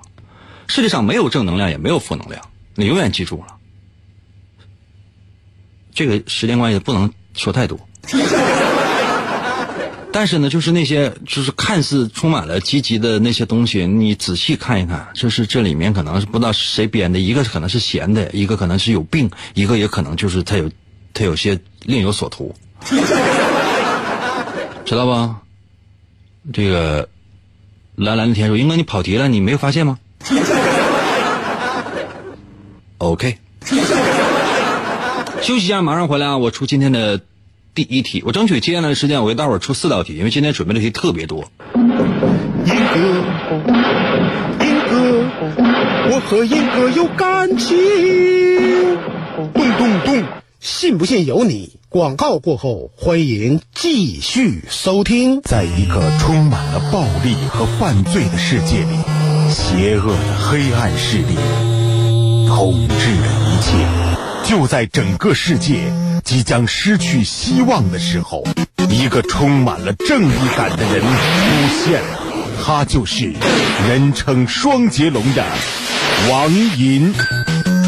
[0.67, 2.41] 世界上没有正能量，也没有负能量，
[2.75, 3.55] 你永远记住了。
[5.93, 7.79] 这个时间关系不能说太多。
[10.12, 20.72] 但是呢，就是那些就是看似充满了积极的那些东西，你仔细看一看，就是这里面可能是不知道谁编的，一个可能是闲的，一个可能是有病，一个也可能就是他有
[21.13, 22.56] 他有些另有所图，
[24.84, 25.41] 知道吧？
[26.52, 27.08] 这个
[27.95, 30.00] 蓝蓝的天说：“英哥，你跑题了，你没有发现吗？
[32.98, 33.38] ”OK，
[35.41, 36.38] 休息一下，马上回来啊！
[36.38, 37.22] 我出今天的。
[37.75, 41.49] 第一题，我争取接下来的时间，我给大伙儿出四道题，因为今天准备的题特别多。
[41.73, 41.84] 英
[42.65, 42.99] 哥，
[44.65, 45.25] 英哥，
[46.12, 47.77] 我和英哥有感情。
[49.53, 50.23] 咚咚咚，
[50.60, 51.77] 信不信由你。
[51.88, 55.41] 广告过后，欢迎继续收听。
[55.41, 58.97] 在一个充满了暴力和犯罪的世界里，
[59.49, 61.36] 邪恶的黑暗势力
[62.47, 63.71] 统治着一切。
[64.43, 65.91] 就在整个世界。
[66.29, 68.45] 即将失去希望的时候，
[68.87, 72.19] 一个充满了正义感的人出现了，
[72.63, 73.33] 他就是
[73.87, 75.43] 人称双截龙的
[76.29, 77.11] 王银。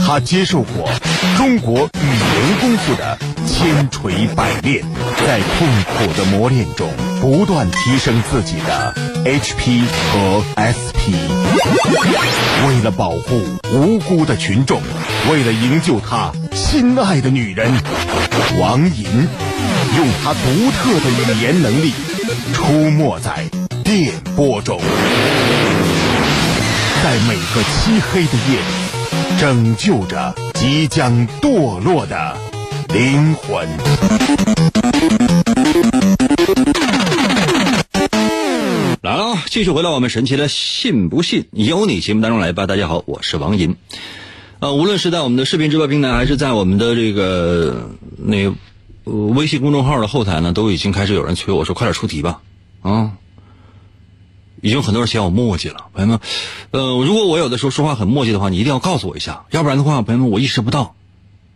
[0.06, 0.90] 他接受过
[1.38, 4.84] 中国语言功夫的千锤百炼，
[5.26, 6.90] 在痛苦的磨练中
[7.22, 11.16] 不断提升自己的 HP 和 SP。
[12.68, 14.82] 为了保护无辜的群众，
[15.32, 17.72] 为了营救他心爱的女人。
[18.60, 19.06] 王银
[19.98, 21.94] 用他独特的语言能力，
[22.54, 23.46] 出没在
[23.84, 24.80] 电波中，
[27.04, 28.64] 在每个漆黑的夜里，
[29.41, 32.38] 拯救着即将堕落的
[32.93, 33.67] 灵魂。
[39.01, 42.67] 来了，继续回到我们神奇的“信不信由你”节目当中来吧。
[42.67, 43.75] 大家好，我是王银。
[44.60, 48.54] 呃，无论是在我们的视频直播平台，还是在我们的这个那
[49.06, 52.41] 微信公众号的后台呢，都已经开始有人催我说：“快点出题吧！”
[52.84, 53.13] 啊，
[54.62, 56.19] 已经很多人嫌我墨迹了，朋友们。
[56.71, 60.95] 呃，如果我有的时候说话很墨迹的话，你一定要告诉我一下，要不然的话，朋友们我意识不到。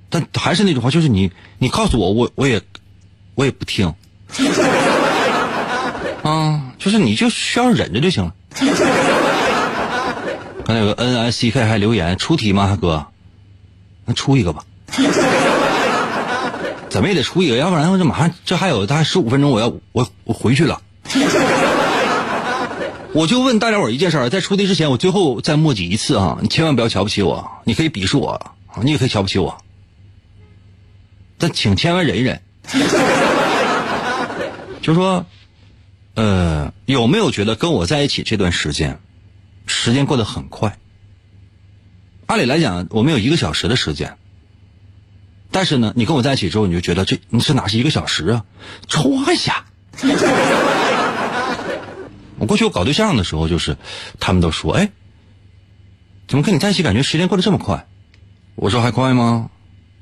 [0.10, 2.62] 但还是那句话，就是你，你告诉我，我我也
[3.36, 3.94] 我也不听。
[6.24, 8.34] 啊，就是你就需要忍着就行了。
[10.66, 13.06] 刚才有个 N I C K 还留言出题吗，哥？
[14.06, 14.64] 那出一个吧，
[16.90, 20.82] 怎么也得出一个，要不然我这马上这还有大概十五分钟，我要我我回去了。
[23.16, 26.38] 我就问大家伙一件事儿，在出题之前，我最后再墨迹一次啊！
[26.42, 29.58] 你千万不要瞧不起我，你可以鄙视我，你也可以瞧不起我，
[31.38, 32.42] 但请千万忍一忍。
[34.84, 35.26] 就说。
[36.16, 39.02] 呃，有没有觉得跟我在一起这段时间，
[39.68, 40.78] 时间过得很快？
[42.26, 44.18] 按理来讲，我们有一个小时的时间，
[45.52, 48.46] 但是呢，你跟我在一起之后，你就觉得这你是哪是一个小时啊？
[48.88, 49.66] 唰一下！
[52.48, 53.78] 过去我搞对象的时候，就是
[54.20, 54.90] 他们都说：“哎，
[56.28, 57.86] 怎么跟你在一起感觉时间过得这么快？”
[58.56, 59.50] 我说：“还快吗？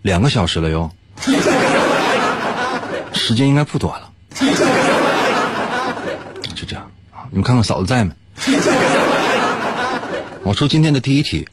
[0.01, 0.91] 两个小时了哟，
[3.13, 4.09] 时间应该不短了。”
[6.55, 7.25] 就这样啊！
[7.31, 8.13] 你们看看嫂子在没？
[10.43, 11.47] 我出今天的第一题。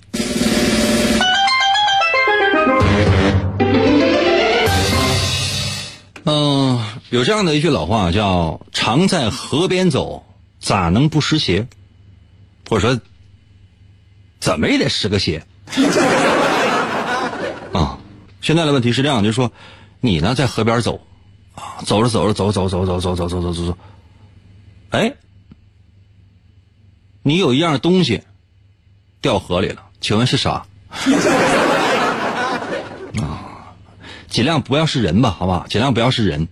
[6.24, 6.79] 嗯，
[7.11, 10.24] 有这样的一句老话叫“常在河边走，
[10.61, 11.66] 咋能不湿鞋？”
[12.68, 13.01] 或者说，
[14.38, 15.44] 怎么也得湿个鞋。
[17.73, 17.99] 啊，
[18.40, 19.51] 现在的问题是这样，就是说，
[20.01, 21.01] 你呢在河边走，
[21.55, 23.79] 啊，走着走着走走走走走走走走走走。
[24.90, 25.14] 哎，
[27.23, 28.23] 你有一样东西
[29.20, 30.66] 掉河里了，请问是啥？
[33.20, 33.75] 啊，
[34.29, 36.49] 尽量不要是人吧，好吧，尽量不要是人。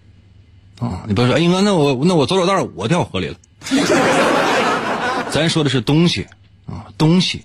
[0.78, 3.36] 啊，你不要说，哎，英哥，那我那我走走道我掉河里了。
[5.30, 6.26] 咱说的是东西
[6.66, 7.44] 啊，东西，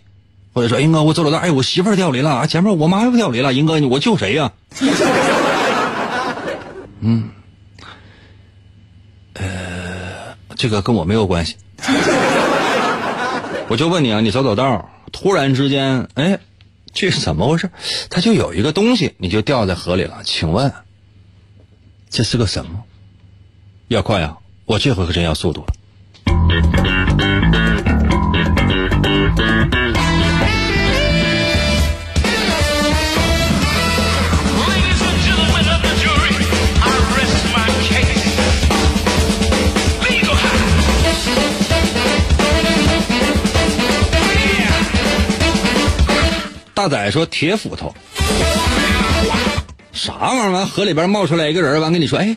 [0.53, 4.51] 或者说，英哥，我走走道哎，我媳妇儿掉里了，啊，前面我妈又掉里了，英哥，我救谁呀？
[7.01, 7.29] 嗯。
[9.33, 11.57] 呃这个跟我没有关系，
[13.67, 16.39] 我就问你啊，你走走道，突然之间，哎，
[16.93, 17.71] 这是怎么回事？
[18.09, 20.21] 它就有一个东西，你就掉在河里了。
[20.23, 20.71] 请问，
[22.09, 22.83] 这是个什么？
[23.87, 24.37] 要快啊！
[24.65, 25.73] 我这回可真要速度了。
[46.75, 47.95] 大仔说：“铁斧头，
[49.93, 50.51] 啥玩意儿？
[50.51, 52.35] 完河里边冒出来一个人，完跟你说，哎，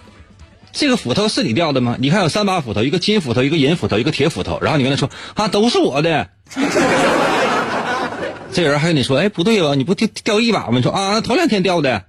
[0.79, 1.97] 这个斧头是你掉的吗？
[1.99, 4.59] 你看有三把斧头，一个金斧头，一个银斧头，一个铁斧头。
[4.61, 6.29] 然后你跟他说，啊，都是我的。
[8.53, 9.75] 这人还跟你说，哎，不对吧？
[9.75, 10.73] 你不掉掉一把吗？
[10.77, 12.05] 你说啊，头两天掉的。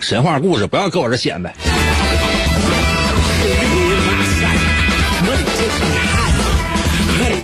[0.00, 1.52] 神话故事，不要搁我这显摆。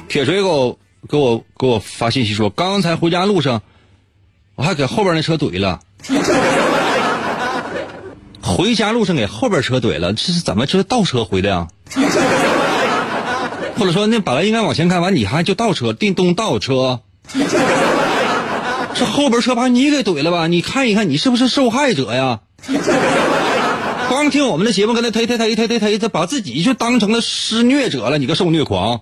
[0.09, 3.62] 铁锤狗。”给我给我发信息说，刚才回家路上，
[4.55, 5.81] 我还给后边那车怼了。
[8.56, 10.66] 回家路上给后边车怼了，这是怎么？
[10.66, 11.68] 这是倒车回的呀？
[13.78, 17.00] 或者说，那本来应该往前开，完你还就倒车，叮咚倒车？
[18.94, 20.46] 这后边车把你给怼了吧？
[20.48, 22.40] 你看一看，你是不是受害者呀？
[24.08, 29.00] 光听我们的节目，跟他推推推推推推，他把自己就当成了施虐者了，你个受虐狂！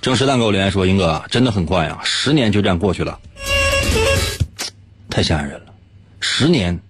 [0.00, 3.18] 正时蛋给我留言说：“英哥，真的很快啊，十年就这样过去了，
[5.10, 5.63] 太吓人了，
[6.26, 6.80] 十年，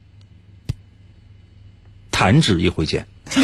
[2.13, 3.05] 弹指一挥间。”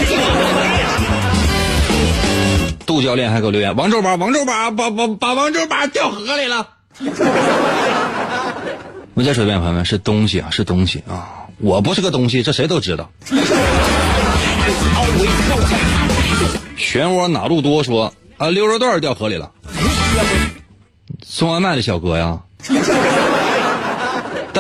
[2.87, 6.69] 杜教练还给我留言：“王周把王周把把把把王周把掉河里了。
[9.15, 13.11] ”我再说一遍，朋友们，是东西啊，是东西啊，我不是个东西，这谁都知道。
[16.79, 18.15] 漩涡哪路多说。
[18.39, 19.51] 啊，溜肉段掉河里了。
[21.27, 22.39] 送外卖的小哥呀，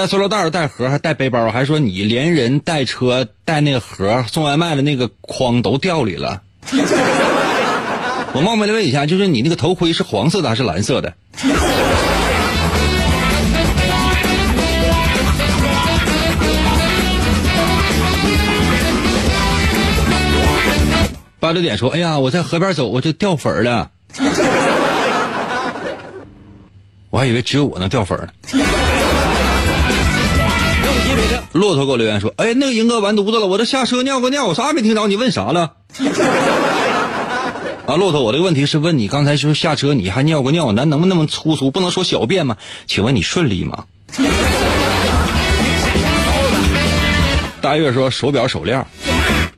[0.00, 6.40] 带塑料袋、带盒、还带背包，还说你连人带车带那个盒送外卖的那个筐都掉里了。
[8.32, 11.12] 我冒昧的问一下，就是你那个头盔是黄色的还是蓝色的？
[21.38, 23.90] 八六点说：“哎呀，我在河边走，我就掉粉了。
[27.10, 28.28] ”我还以为只有我能掉粉呢。
[31.52, 35.72] 骆驼给我留言说：“哎，那个英哥完犊子了，我这下车尿个尿，我啥也没听着，你问啥了？”
[37.86, 41.72] 啊，骆驼，我这个问题是问你，刚才说下车你还尿个尿，咱能不能那么粗俗？
[41.72, 42.56] 不能说小便吗？
[42.86, 43.84] 请问你顺利吗？
[47.60, 48.86] 大月说手表手链，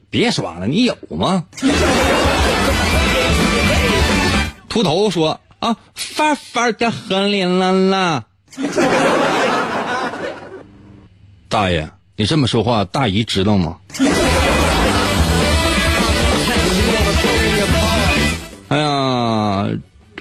[0.08, 1.44] 别耍了，你有吗？
[4.70, 8.24] 秃头说啊，范范掉河里啦啦。
[11.52, 11.86] 大爷，
[12.16, 13.76] 你这么说话，大姨知道吗？
[18.68, 19.68] 哎呀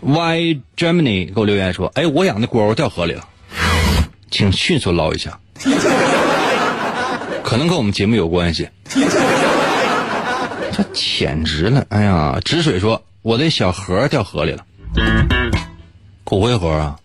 [0.01, 3.23] ，Y Germany 给我留言说，哎，我养的蝈蝈掉河里了，
[4.29, 5.39] 请迅速捞一下，
[7.45, 8.67] 可能跟我们节目有关系。
[10.73, 11.85] 这简直了！
[11.87, 14.65] 哎呀，止水说我的小盒掉河里了，
[16.25, 16.97] 骨灰盒啊？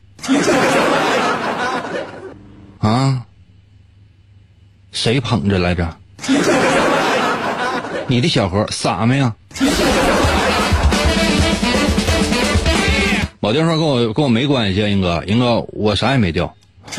[2.81, 3.23] 啊？
[4.97, 5.95] 谁捧着来着？
[8.09, 9.35] 你的小盒撒没呀？
[13.41, 16.55] 老丁说跟我跟我没关系，英哥，英哥，我啥也没掉。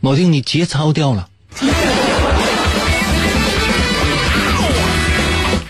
[0.00, 1.28] 老丁，你节操掉了。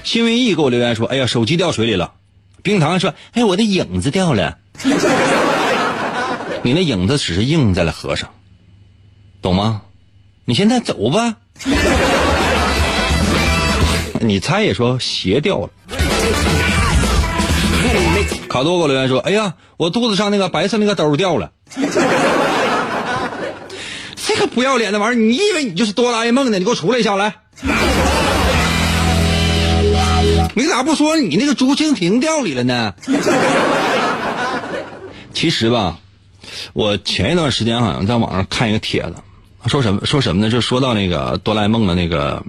[0.02, 2.12] 新闻义给我留言说：“哎呀，手机掉水里了。”
[2.64, 4.56] 冰糖说：“哎，我的影子掉了。”
[6.62, 8.30] 你那影子只是映在了河上。
[9.48, 9.80] 懂吗？
[10.44, 11.36] 你现在走吧。
[14.20, 15.70] 你猜也说鞋掉了。
[18.48, 21.52] 卡多给我留言说：“哎呀，我肚子上那个白色那个兜掉了。
[24.26, 26.58] ”这个不要脸的玩意儿，你以为你就是哆啦 A 梦呢？
[26.58, 27.36] 你给我出来一下来！
[30.54, 32.92] 你咋不说你那个竹蜻蜓掉里了呢？
[35.32, 35.96] 其实吧，
[36.74, 39.14] 我前一段时间好像在网上看一个帖子。
[39.68, 40.50] 说什么说什么呢？
[40.50, 42.44] 就说到那个哆啦 A 梦的那个，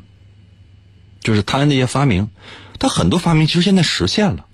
[1.21, 2.29] 就是他的那些发明，
[2.77, 4.45] 他很多发明其实现在实现了，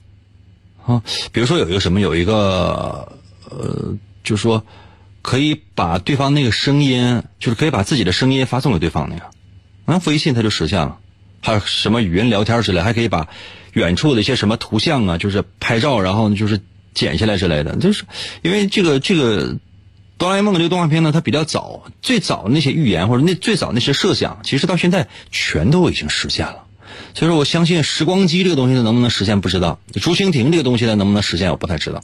[0.85, 3.17] 啊，比如说有一个什么，有一个
[3.49, 4.63] 呃，就是说
[5.21, 9.25] 可以把对方那个声音，就是可以把自己的声音发送给对方那个，
[9.85, 10.97] 啊，微信它就实现了，
[11.41, 13.27] 还有什么语音聊天之类，还可以把
[13.73, 16.59] 远处的一些什么图像啊，就是拍照，然后就是
[16.93, 18.03] 剪下来之类的，就是
[18.41, 19.57] 因为这个这个。
[20.17, 26.63] 哆啦 A 梦这个动画片呢，它比较早，最早那些预言或者那最早那些设想，其实到现在全都已经实现了。
[27.13, 32.01] 所以说，我相信时光机这个东西它能不能实现不知道，竹蜻蜓这个东西它能不能实现我不太知道。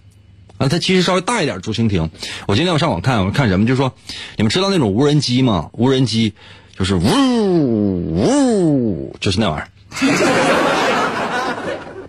[0.57, 2.09] 啊，它其实稍微大一点竹蜻蜓。
[2.47, 3.65] 我今天我上网看，我看什么？
[3.65, 3.93] 就是说，
[4.35, 5.69] 你们知道那种无人机吗？
[5.71, 6.33] 无人机
[6.77, 7.01] 就是呜
[8.13, 9.67] 呜，就是那玩意儿。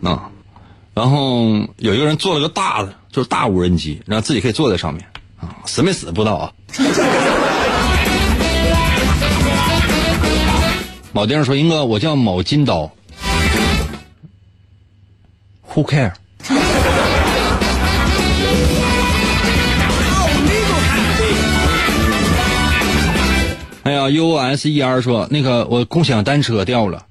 [0.10, 0.30] 啊，
[0.94, 1.46] 然后
[1.78, 5.06] 有一个人做了个大的，就是大无人机，然后自己可以坐在上面。
[5.66, 6.52] 死没死不知道啊。
[11.14, 12.90] 铆钉说：“英哥，我叫铆金刀。
[15.74, 16.12] Who care？”
[23.84, 27.04] 哎呀，U S E R 说：“那个我共享单车掉了。”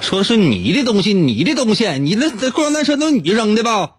[0.00, 3.90] 说是你的东西，你的东西，你那共享单车都是你扔的吧？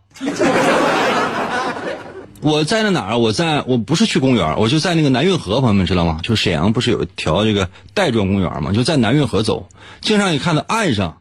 [2.41, 3.17] 我在那哪儿？
[3.17, 6.19] 我在我不是去公园，我就在那个南运河，朋友们知道吗？
[6.23, 8.71] 就沈阳不是有一条这个带状公园吗？
[8.73, 9.67] 就在南运河走，
[10.01, 11.17] 经常你看到岸上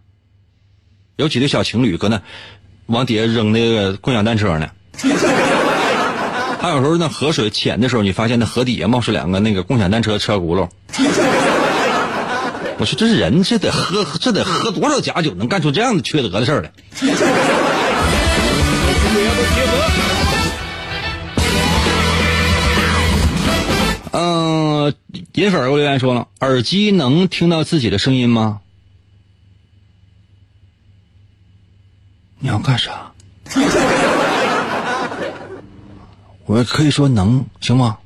[1.17, 2.21] 有几对小情侣搁那
[2.87, 4.69] 往底下扔那个共享单车呢。
[6.61, 10.69] 还有时候那河水浅的时候，你发现那河底下冒出两个那个共享单车车轱辘。
[12.79, 16.71] 我说这是人这得喝这得喝多少假酒，能干出这样的缺德的事儿来？
[24.91, 28.61] 嗯，银粉儿我留言说了，耳机能听到自己的声音吗？
[32.39, 33.12] 你要干啥？
[36.47, 37.99] 我可以说能行吗？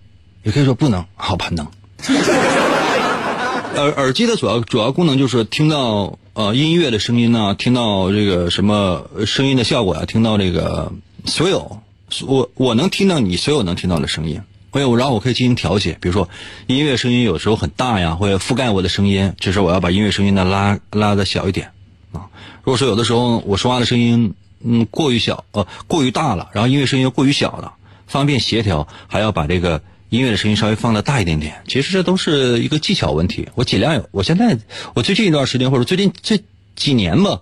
[0.43, 1.05] 也可以说不能。
[1.17, 1.67] 好吧，能。
[3.77, 10.93] 耳耳机的主要主要功能就是听到呃音乐的声音呢，听到这个什么声音的效果呀，听到这个
[11.25, 11.81] 所有
[12.27, 14.43] 我我能听到你所有能听到的声音。
[14.71, 16.29] 会有，然后我可以进行调节，比如说
[16.67, 21.73] 音乐声音有时候很大呀，会覆盖我的声音，这时候我要把音乐声音呢拉拉的小一点
[22.13, 22.31] 啊。
[22.63, 27.75] 如果说有的时候我说话的声音嗯过于小呃过于大了，然后音乐声音又过于小了，
[28.07, 31.63] 方便协调，还要把这个音乐的声音稍微放的大一点点。
[31.67, 34.09] 其实这都是一个技巧问题，我尽量有。
[34.13, 34.59] 我现在
[34.95, 36.43] 我最近一段时间或者最近这
[36.77, 37.41] 几年吧，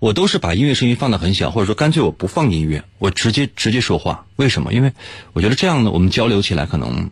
[0.00, 4.26] 我都是把音乐声音放的很小，或者说干脆我不放音乐，我直接直接说话。
[4.36, 4.72] 为什么？
[4.72, 4.92] 因为
[5.32, 7.10] 我觉得这样呢，我们交流起来可能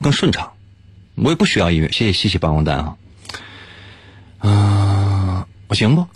[0.00, 0.52] 更顺畅。
[1.14, 2.96] 我也不需要音乐，谢谢谢谢帮光蛋啊。
[4.40, 6.06] 嗯、我行不？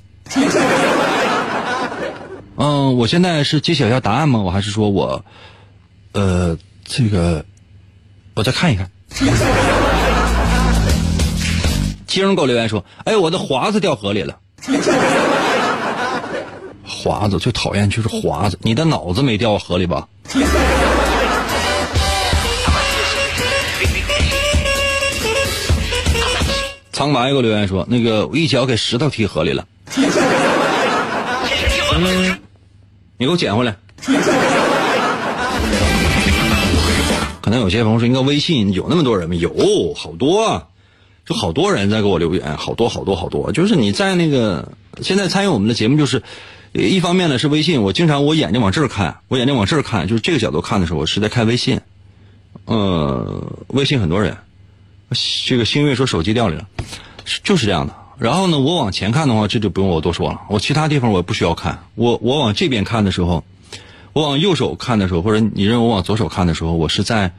[2.57, 4.41] 嗯， 我现在是揭晓一下答案吗？
[4.41, 5.25] 我还是说我，
[6.13, 7.45] 呃，这个，
[8.35, 8.91] 我再看一看。
[12.13, 14.37] 金融给我留言说：“哎，我的华子掉河里了。
[16.87, 20.07] ”华子最讨厌就是华子，你的脑子没掉河里吧？
[26.93, 29.67] 苍白给我留言说：“那个我一脚给石头踢河里了。
[33.17, 33.75] ”，你给我捡回来。
[37.41, 39.35] 可能有些朋友说，应该微信有那么多人吗？
[39.35, 40.63] 有，好多啊，
[41.25, 43.53] 就好多人在给我留言，好多好多好多。
[43.53, 46.23] 就是你在那个现在参与我们的节目，就是
[46.73, 51.81] 一方面呢是微信，我经常我眼睛往这儿看，我眼睛往这儿看，就是这个角度看的时候，我是在看微信。
[52.67, 54.37] 呃，微信很多人，
[55.47, 56.67] 这个星月说手机掉里了，
[57.43, 57.97] 就是这样的。
[58.19, 60.43] 然后呢，我往前看的话，这就不用我多说了。
[60.49, 61.85] 我其他地方我不需要看。
[61.95, 63.43] 我我往这边看的时候，
[64.13, 67.33] 我往右手看的时候，或者你认为我往左手看的时候，我是在，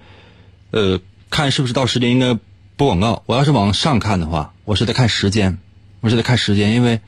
[0.71, 2.38] 呃，看是不是到时间应该
[2.78, 3.24] 播广告。
[3.26, 5.57] 我要是往上看的话，我是在看时间，
[6.01, 6.99] 我是在看时间，因为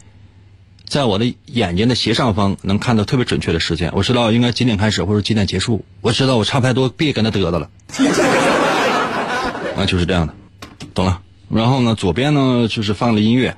[0.85, 3.91] 在我的眼睛的斜上方能看到特别准确的时间。
[3.93, 5.83] 我知道应该几点开始或者几点结束。
[6.01, 7.69] 我知道我差不太多，别跟他嘚瑟了。
[9.75, 10.33] 啊，就是这样的，
[10.93, 11.21] 懂了。
[11.49, 13.57] 然后呢，左边呢就是放了音乐，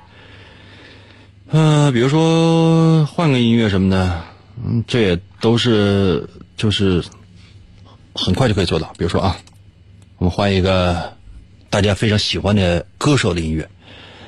[1.49, 4.23] 呃，比如说换个音乐什么的，
[4.65, 6.27] 嗯，这也都是
[6.57, 7.03] 就是
[8.13, 8.93] 很快就可以做到。
[8.97, 9.37] 比如说啊，
[10.17, 11.16] 我们换一个
[11.69, 13.69] 大家非常喜欢的歌手的音乐，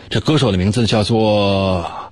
[0.10, 2.12] 这歌手的名字叫做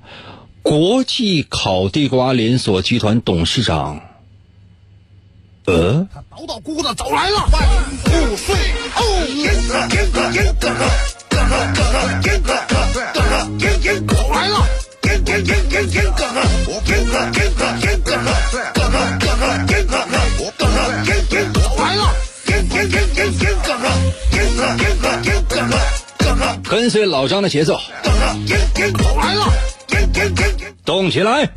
[0.62, 4.02] 国际烤地瓜连锁集团董事长，
[5.66, 6.08] 呃。
[6.30, 7.62] 宝岛姑子走来了，万
[8.32, 8.56] 五岁
[8.96, 9.02] 哦，
[14.32, 14.58] 来了。
[19.58, 19.97] 来
[26.70, 27.80] 跟随老张的节奏，
[29.22, 29.46] 来了，
[30.84, 31.50] 动起来！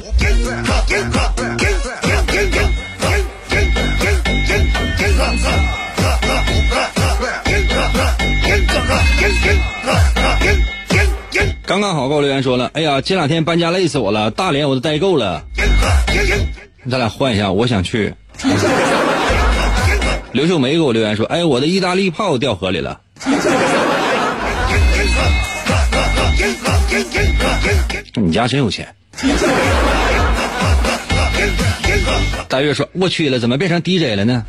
[11.67, 15.43] 刚刚好给我留言说了，哎呀，这两天搬家累死我了，大连我都待够了，
[16.89, 18.15] 咱俩换一下，我想去。
[20.33, 23.01] 刘秀梅给我留言说，哎，我的意大利炮掉河里了。
[28.15, 28.95] 你家真有钱。
[32.49, 34.45] 大月说：“我去了，怎么变成 DJ 了呢？”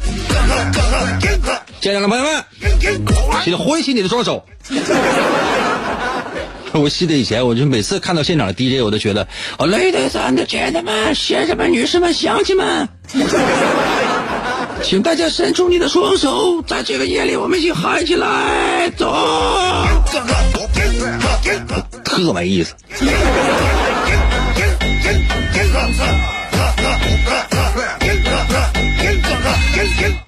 [1.82, 2.44] 亲爱的朋友们，
[3.44, 4.46] 请挥起你的双手。
[6.74, 12.88] 我记得以前，我就每次看到现场的 DJ，我都觉得哦，Ladies and gentlemen，先生们、女士们、乡亲们，
[14.82, 19.86] 请大家伸出你的双手，在这个夜里，我们一起嗨起来，走！
[22.04, 22.76] 特没意思。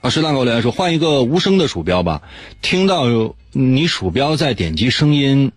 [0.01, 2.21] 啊，适当给我留言说换一个无声的鼠标吧，
[2.61, 3.05] 听到
[3.51, 5.51] 你鼠标在点击声音，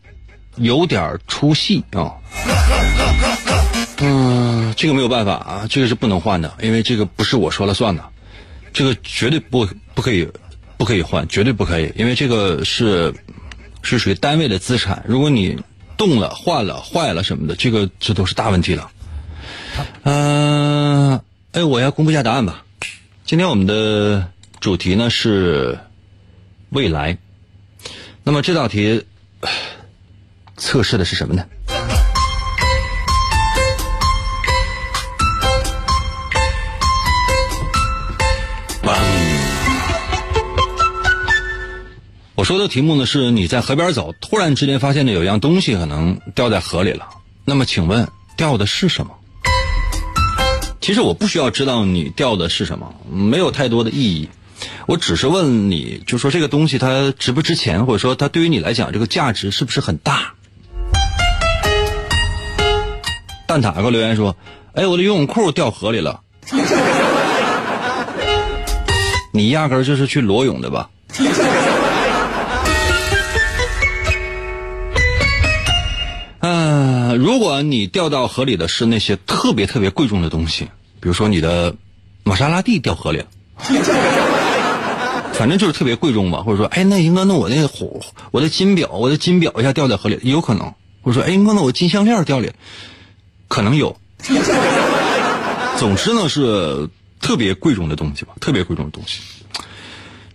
[0.56, 2.12] 有点出戏啊。
[3.98, 8.04] 嗯，这个没有办法啊，这个是不能换的，因为这个不是我说了算的，
[8.72, 10.28] 这个绝对不不可以，
[10.76, 13.12] 不可以换，绝对不可以，因为这个是
[13.86, 15.56] 是属于单位的资产，如果你
[15.96, 18.90] 动了、换了、坏了什么的，这个这都是大问题了。
[20.02, 21.20] 嗯、
[21.52, 22.64] 哎，我要公布一下答案吧。
[23.24, 25.78] 今天我们的主题呢是
[26.70, 27.16] 未来，
[28.24, 29.04] 那么这道题
[30.56, 31.46] 测试的是什么呢？
[42.36, 47.08] 我说的题目呢是你在河边走，突然之间发现呢有一样东西可能掉在河里了，
[47.46, 48.06] 那么请问
[48.36, 49.12] 掉的是什么？
[50.82, 54.28] 其实我不需要知道你掉的是什么，没有太多的意义。
[54.84, 60.34] 我只是问你，就说这个东西它值不值钱，或者说它对于你来讲这个价值是不是很大？
[63.46, 64.36] 蛋挞给我留言说
[64.76, 66.20] ：“哎，我的游泳裤掉河里了。
[69.32, 70.90] ”你压根儿就是去裸泳的吧？
[76.86, 80.66] 呃，如果你掉到河里的是那些特别特别贵重的东西，
[81.00, 81.74] 比如说你的
[82.22, 83.26] 玛莎拉蒂掉河里了，
[85.34, 87.68] 反正就是特别贵重吧，或者说，哎，那英哥，那我那个
[88.30, 90.72] 我的金表，我的金表一下掉在河里，有可能。
[91.02, 92.52] 或者说，哎，英哥，那我金项链掉里，
[93.48, 93.96] 可能有。
[95.78, 96.88] 总之呢，是
[97.20, 99.18] 特别贵重的东西吧，特别贵重的东西。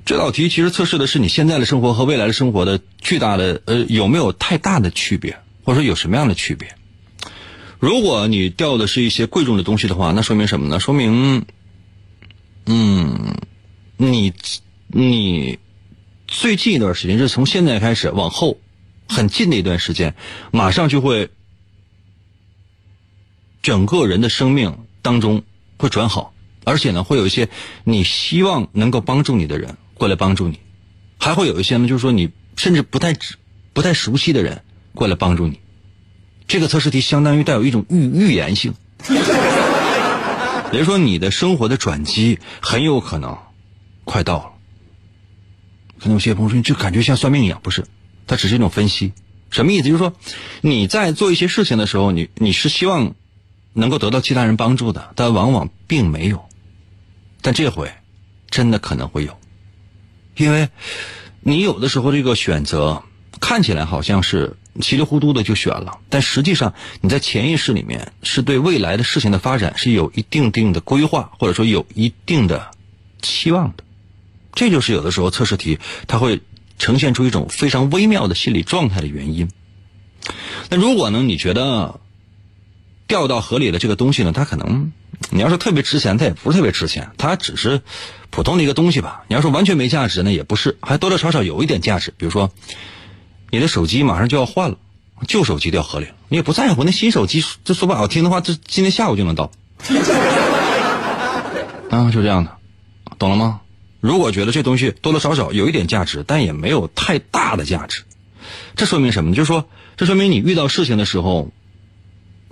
[0.04, 5.38] 这道题其实测试的是你现在的生活和未来的生活的巨大的呃有没有太大的区别，
[5.72, 6.76] 我说有什么样的区别？
[7.80, 10.82] 如果你掉的是一些贵重的东西的话，那说明什么呢？
[10.82, 11.46] 说明，
[12.66, 13.38] 嗯，
[13.96, 14.34] 你
[14.90, 15.60] 你
[16.28, 18.60] 最近一段时间，就是从现在开始往后
[19.08, 20.14] 很近的一段时间，
[20.52, 21.30] 马上就会
[23.62, 25.44] 整个人的生命当中
[25.78, 26.34] 会转好，
[26.66, 27.48] 而且呢，会有一些
[27.86, 29.78] 你希望能够帮助你的人。
[29.94, 30.60] 过来帮助你，
[31.18, 33.16] 还会有一些呢，就是说你甚至不太、
[33.72, 35.61] 不太熟悉的人过来帮助你。
[36.52, 38.74] 这个测试题相当于带有一种预预言性，
[39.08, 39.16] 也
[40.74, 43.38] 就是说你的生活的转机很有可能
[44.04, 44.52] 快到了。
[45.98, 47.86] 可能有些朋友说，你就感觉像算命一样，不是？
[48.28, 49.14] 它只是一种分析，
[49.50, 49.84] 什么意思？
[49.88, 50.12] 就是说
[50.60, 53.16] 你在做一些事情的时候，你你是希望
[53.72, 56.44] 能够得到其他人帮助的，但往往并没有。
[57.42, 57.90] 但这回
[58.50, 59.40] 真的可能会有。
[60.36, 60.68] 因为，
[61.40, 63.04] 你有的时候这个选择
[63.40, 72.72] 看起来好像是稀里糊涂的就选了，但实际上你在潜意识里面是对未来的事情的发展是有一定定的规划，或者说有一定的
[73.22, 73.84] 期望的。
[74.54, 76.42] 这就是有的时候测试题它会
[76.78, 79.50] 呈现出一种非常微妙的心理状态的原因。
[80.70, 82.00] 那如果呢，你觉得
[83.08, 84.92] 掉到河里的这个东西呢，它可能。
[85.30, 87.82] 你要说特别值钱，它也不是特别值钱，它只是
[88.32, 89.24] 普通的一个东西吧。
[89.28, 92.12] 你要说完全没价值呢，也不是，还多多少少有一点价值。
[92.18, 92.52] 比如说，
[93.52, 94.78] 你的手机马上就要换了，
[95.28, 96.84] 旧手机掉河里了，你也不在乎。
[96.84, 99.52] 那新手机，这说不好听的话，这今天下午就能到。
[101.92, 102.52] 啊，就这样的，
[103.20, 103.60] 懂了吗？
[104.00, 108.04] 如果觉得这东西多多少少有一点价值，但也没有太大的价值，
[108.76, 109.36] 这说明什么？
[109.36, 111.52] 就是说，这说明你遇到事情的时候，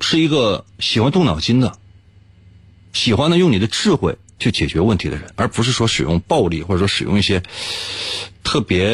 [0.02, 1.78] 是一个喜欢动脑筋的。
[2.92, 7.42] 喜欢呢用你的智慧去解决问题的人，而不是说使用暴力或者说使用一些
[8.44, 8.88] 特别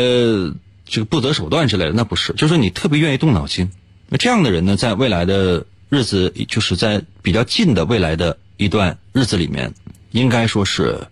[0.86, 3.72] 这个不择手段之类的，那不是，就是你特别愿意动脑筋。
[4.08, 9.74] 那这样的人呢，在未来的日子，就是在比较近的未来的一段日子里面，
[10.12, 11.08] 应该说是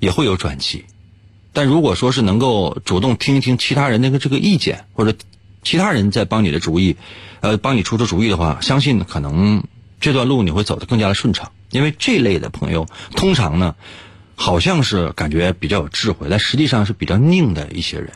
[0.00, 0.84] 也会有转机。
[1.52, 5.16] 但如果说是能够主动听一听其他人那个这个意见，或者
[5.62, 6.96] 其他人在帮你的主意，
[7.40, 9.64] 呃，帮你出出主意的话，相信可能
[10.00, 11.52] 这段路你会走得更加的顺畅。
[11.70, 13.74] 因为这类的朋友，通常呢，
[14.34, 18.10] 好像是感觉比较有智慧，但实际上是比较拧的一些人。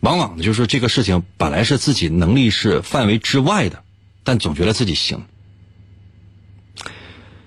[0.00, 3.82] 往往呢，就是这个事情本来是自己能力是范围之外的，
[4.24, 5.24] 但总觉得自己行。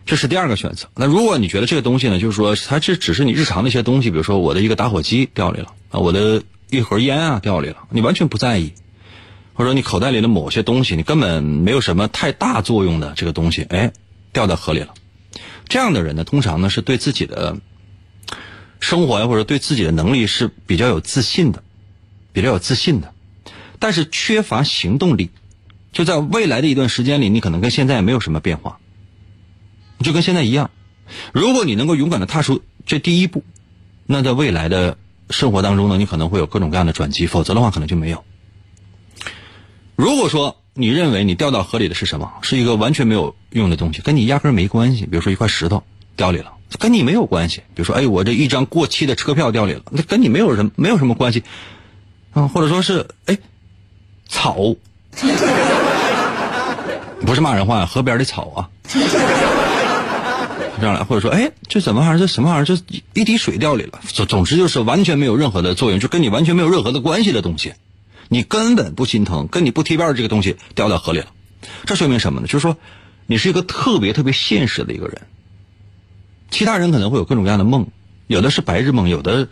[0.05, 0.89] 这是第二个选择。
[0.95, 6.41] 那如果你觉得这个东西呢，就是说它这只是你日常的一些东西，比如说我的一个打火机掉里了啊，我的
[6.71, 8.73] 一盒烟啊掉里了，你完全不在意，
[9.53, 13.93] 或者你口袋里的某些东西，你根本没有什么太大作用的这个东西，哎，
[14.33, 14.95] 掉到河里了。
[15.67, 17.57] 这样的人呢，通常呢是对自己的
[18.79, 21.61] 生活呀，或者对自己的能力是比较有自信的，
[22.31, 23.13] 比较有自信的，
[23.79, 25.29] 但是缺乏行动力。
[25.91, 28.79] 就在未来的一段时间里，你可能跟现在也没有什么变化，
[30.03, 30.69] 就跟现在一样。
[31.33, 33.43] 如果你能够勇敢的踏出这第一步，
[34.05, 34.97] 那在未来的
[35.31, 38.23] 生活当中呢，你可能会有各种各样的转机；否则的话，可能就没有。
[39.95, 42.31] 如果说，你认为你掉到河里的是什么？
[42.43, 45.07] 是一个完全没有用的东西，跟你压根儿没关系。
[45.07, 45.83] 比如说一块石头
[46.15, 47.63] 掉里了，跟你没有关系。
[47.73, 51.43] 比如说，哎，我这一张过期的车票掉里了，那跟你没有什没有什么关系。
[52.47, 53.37] 或者说是，哎，
[54.27, 54.55] 草，
[57.25, 58.69] 不是骂人话，河边的草啊。
[60.79, 62.17] 这样来，或者说，哎，这怎么玩意儿？
[62.19, 62.65] 这什么玩意儿？
[62.65, 62.81] 这
[63.13, 63.99] 一滴水掉里了。
[64.07, 67.73] 总总之就是完全没有任何的作用，就跟你完全没有任何的关系的东西。
[68.29, 71.27] 你根本不心疼，跟你不贴边的这个东西掉到河里了，
[71.85, 72.47] 这说明什么呢？
[72.47, 72.77] 就是说，
[73.25, 75.21] 你是一个特别特别现实的一个人。
[76.49, 77.87] 其他人可能会有各种各样的梦，
[78.27, 79.49] 有的是白日梦，有的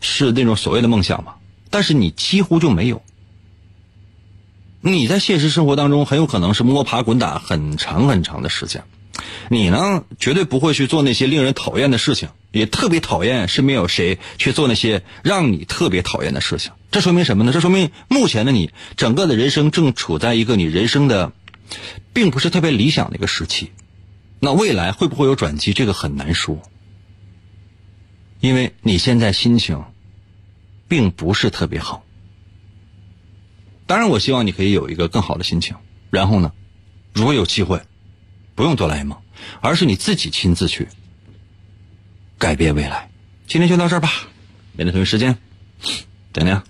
[0.00, 1.34] 是那种所谓的梦想嘛。
[1.72, 3.02] 但是你几乎就没有。
[4.80, 8.84] 你在现实生活当中很有可能是摸爬滚打很长很长的时间，
[9.48, 12.28] 你呢绝对不会去做那些令人讨厌的事情。
[12.52, 17.52] 也特别讨厌身边有谁去做那些让你特别讨厌的事情，这说明什么呢？
[17.52, 21.32] 这说明目前的你整个的人生正处在一个你人生的，
[22.12, 23.72] 并不是特别理想的一个时期。
[24.38, 25.72] 那未来会不会有转机？
[25.72, 26.60] 这个很难说，
[28.40, 29.82] 因为你现在心情
[30.92, 32.04] 并不是特别好。
[33.86, 35.74] 当然，我希望你可以有一个更好的心情。
[36.10, 36.52] 然后呢，
[37.14, 37.80] 如果有机会，
[38.54, 39.18] 不用哆啦 A 梦，
[39.62, 40.86] 而是你自己亲自去
[42.36, 43.10] 改变未来。
[43.46, 44.10] 今天就到这儿吧，
[44.74, 45.38] 明天同一时间，
[46.34, 46.62] 再见。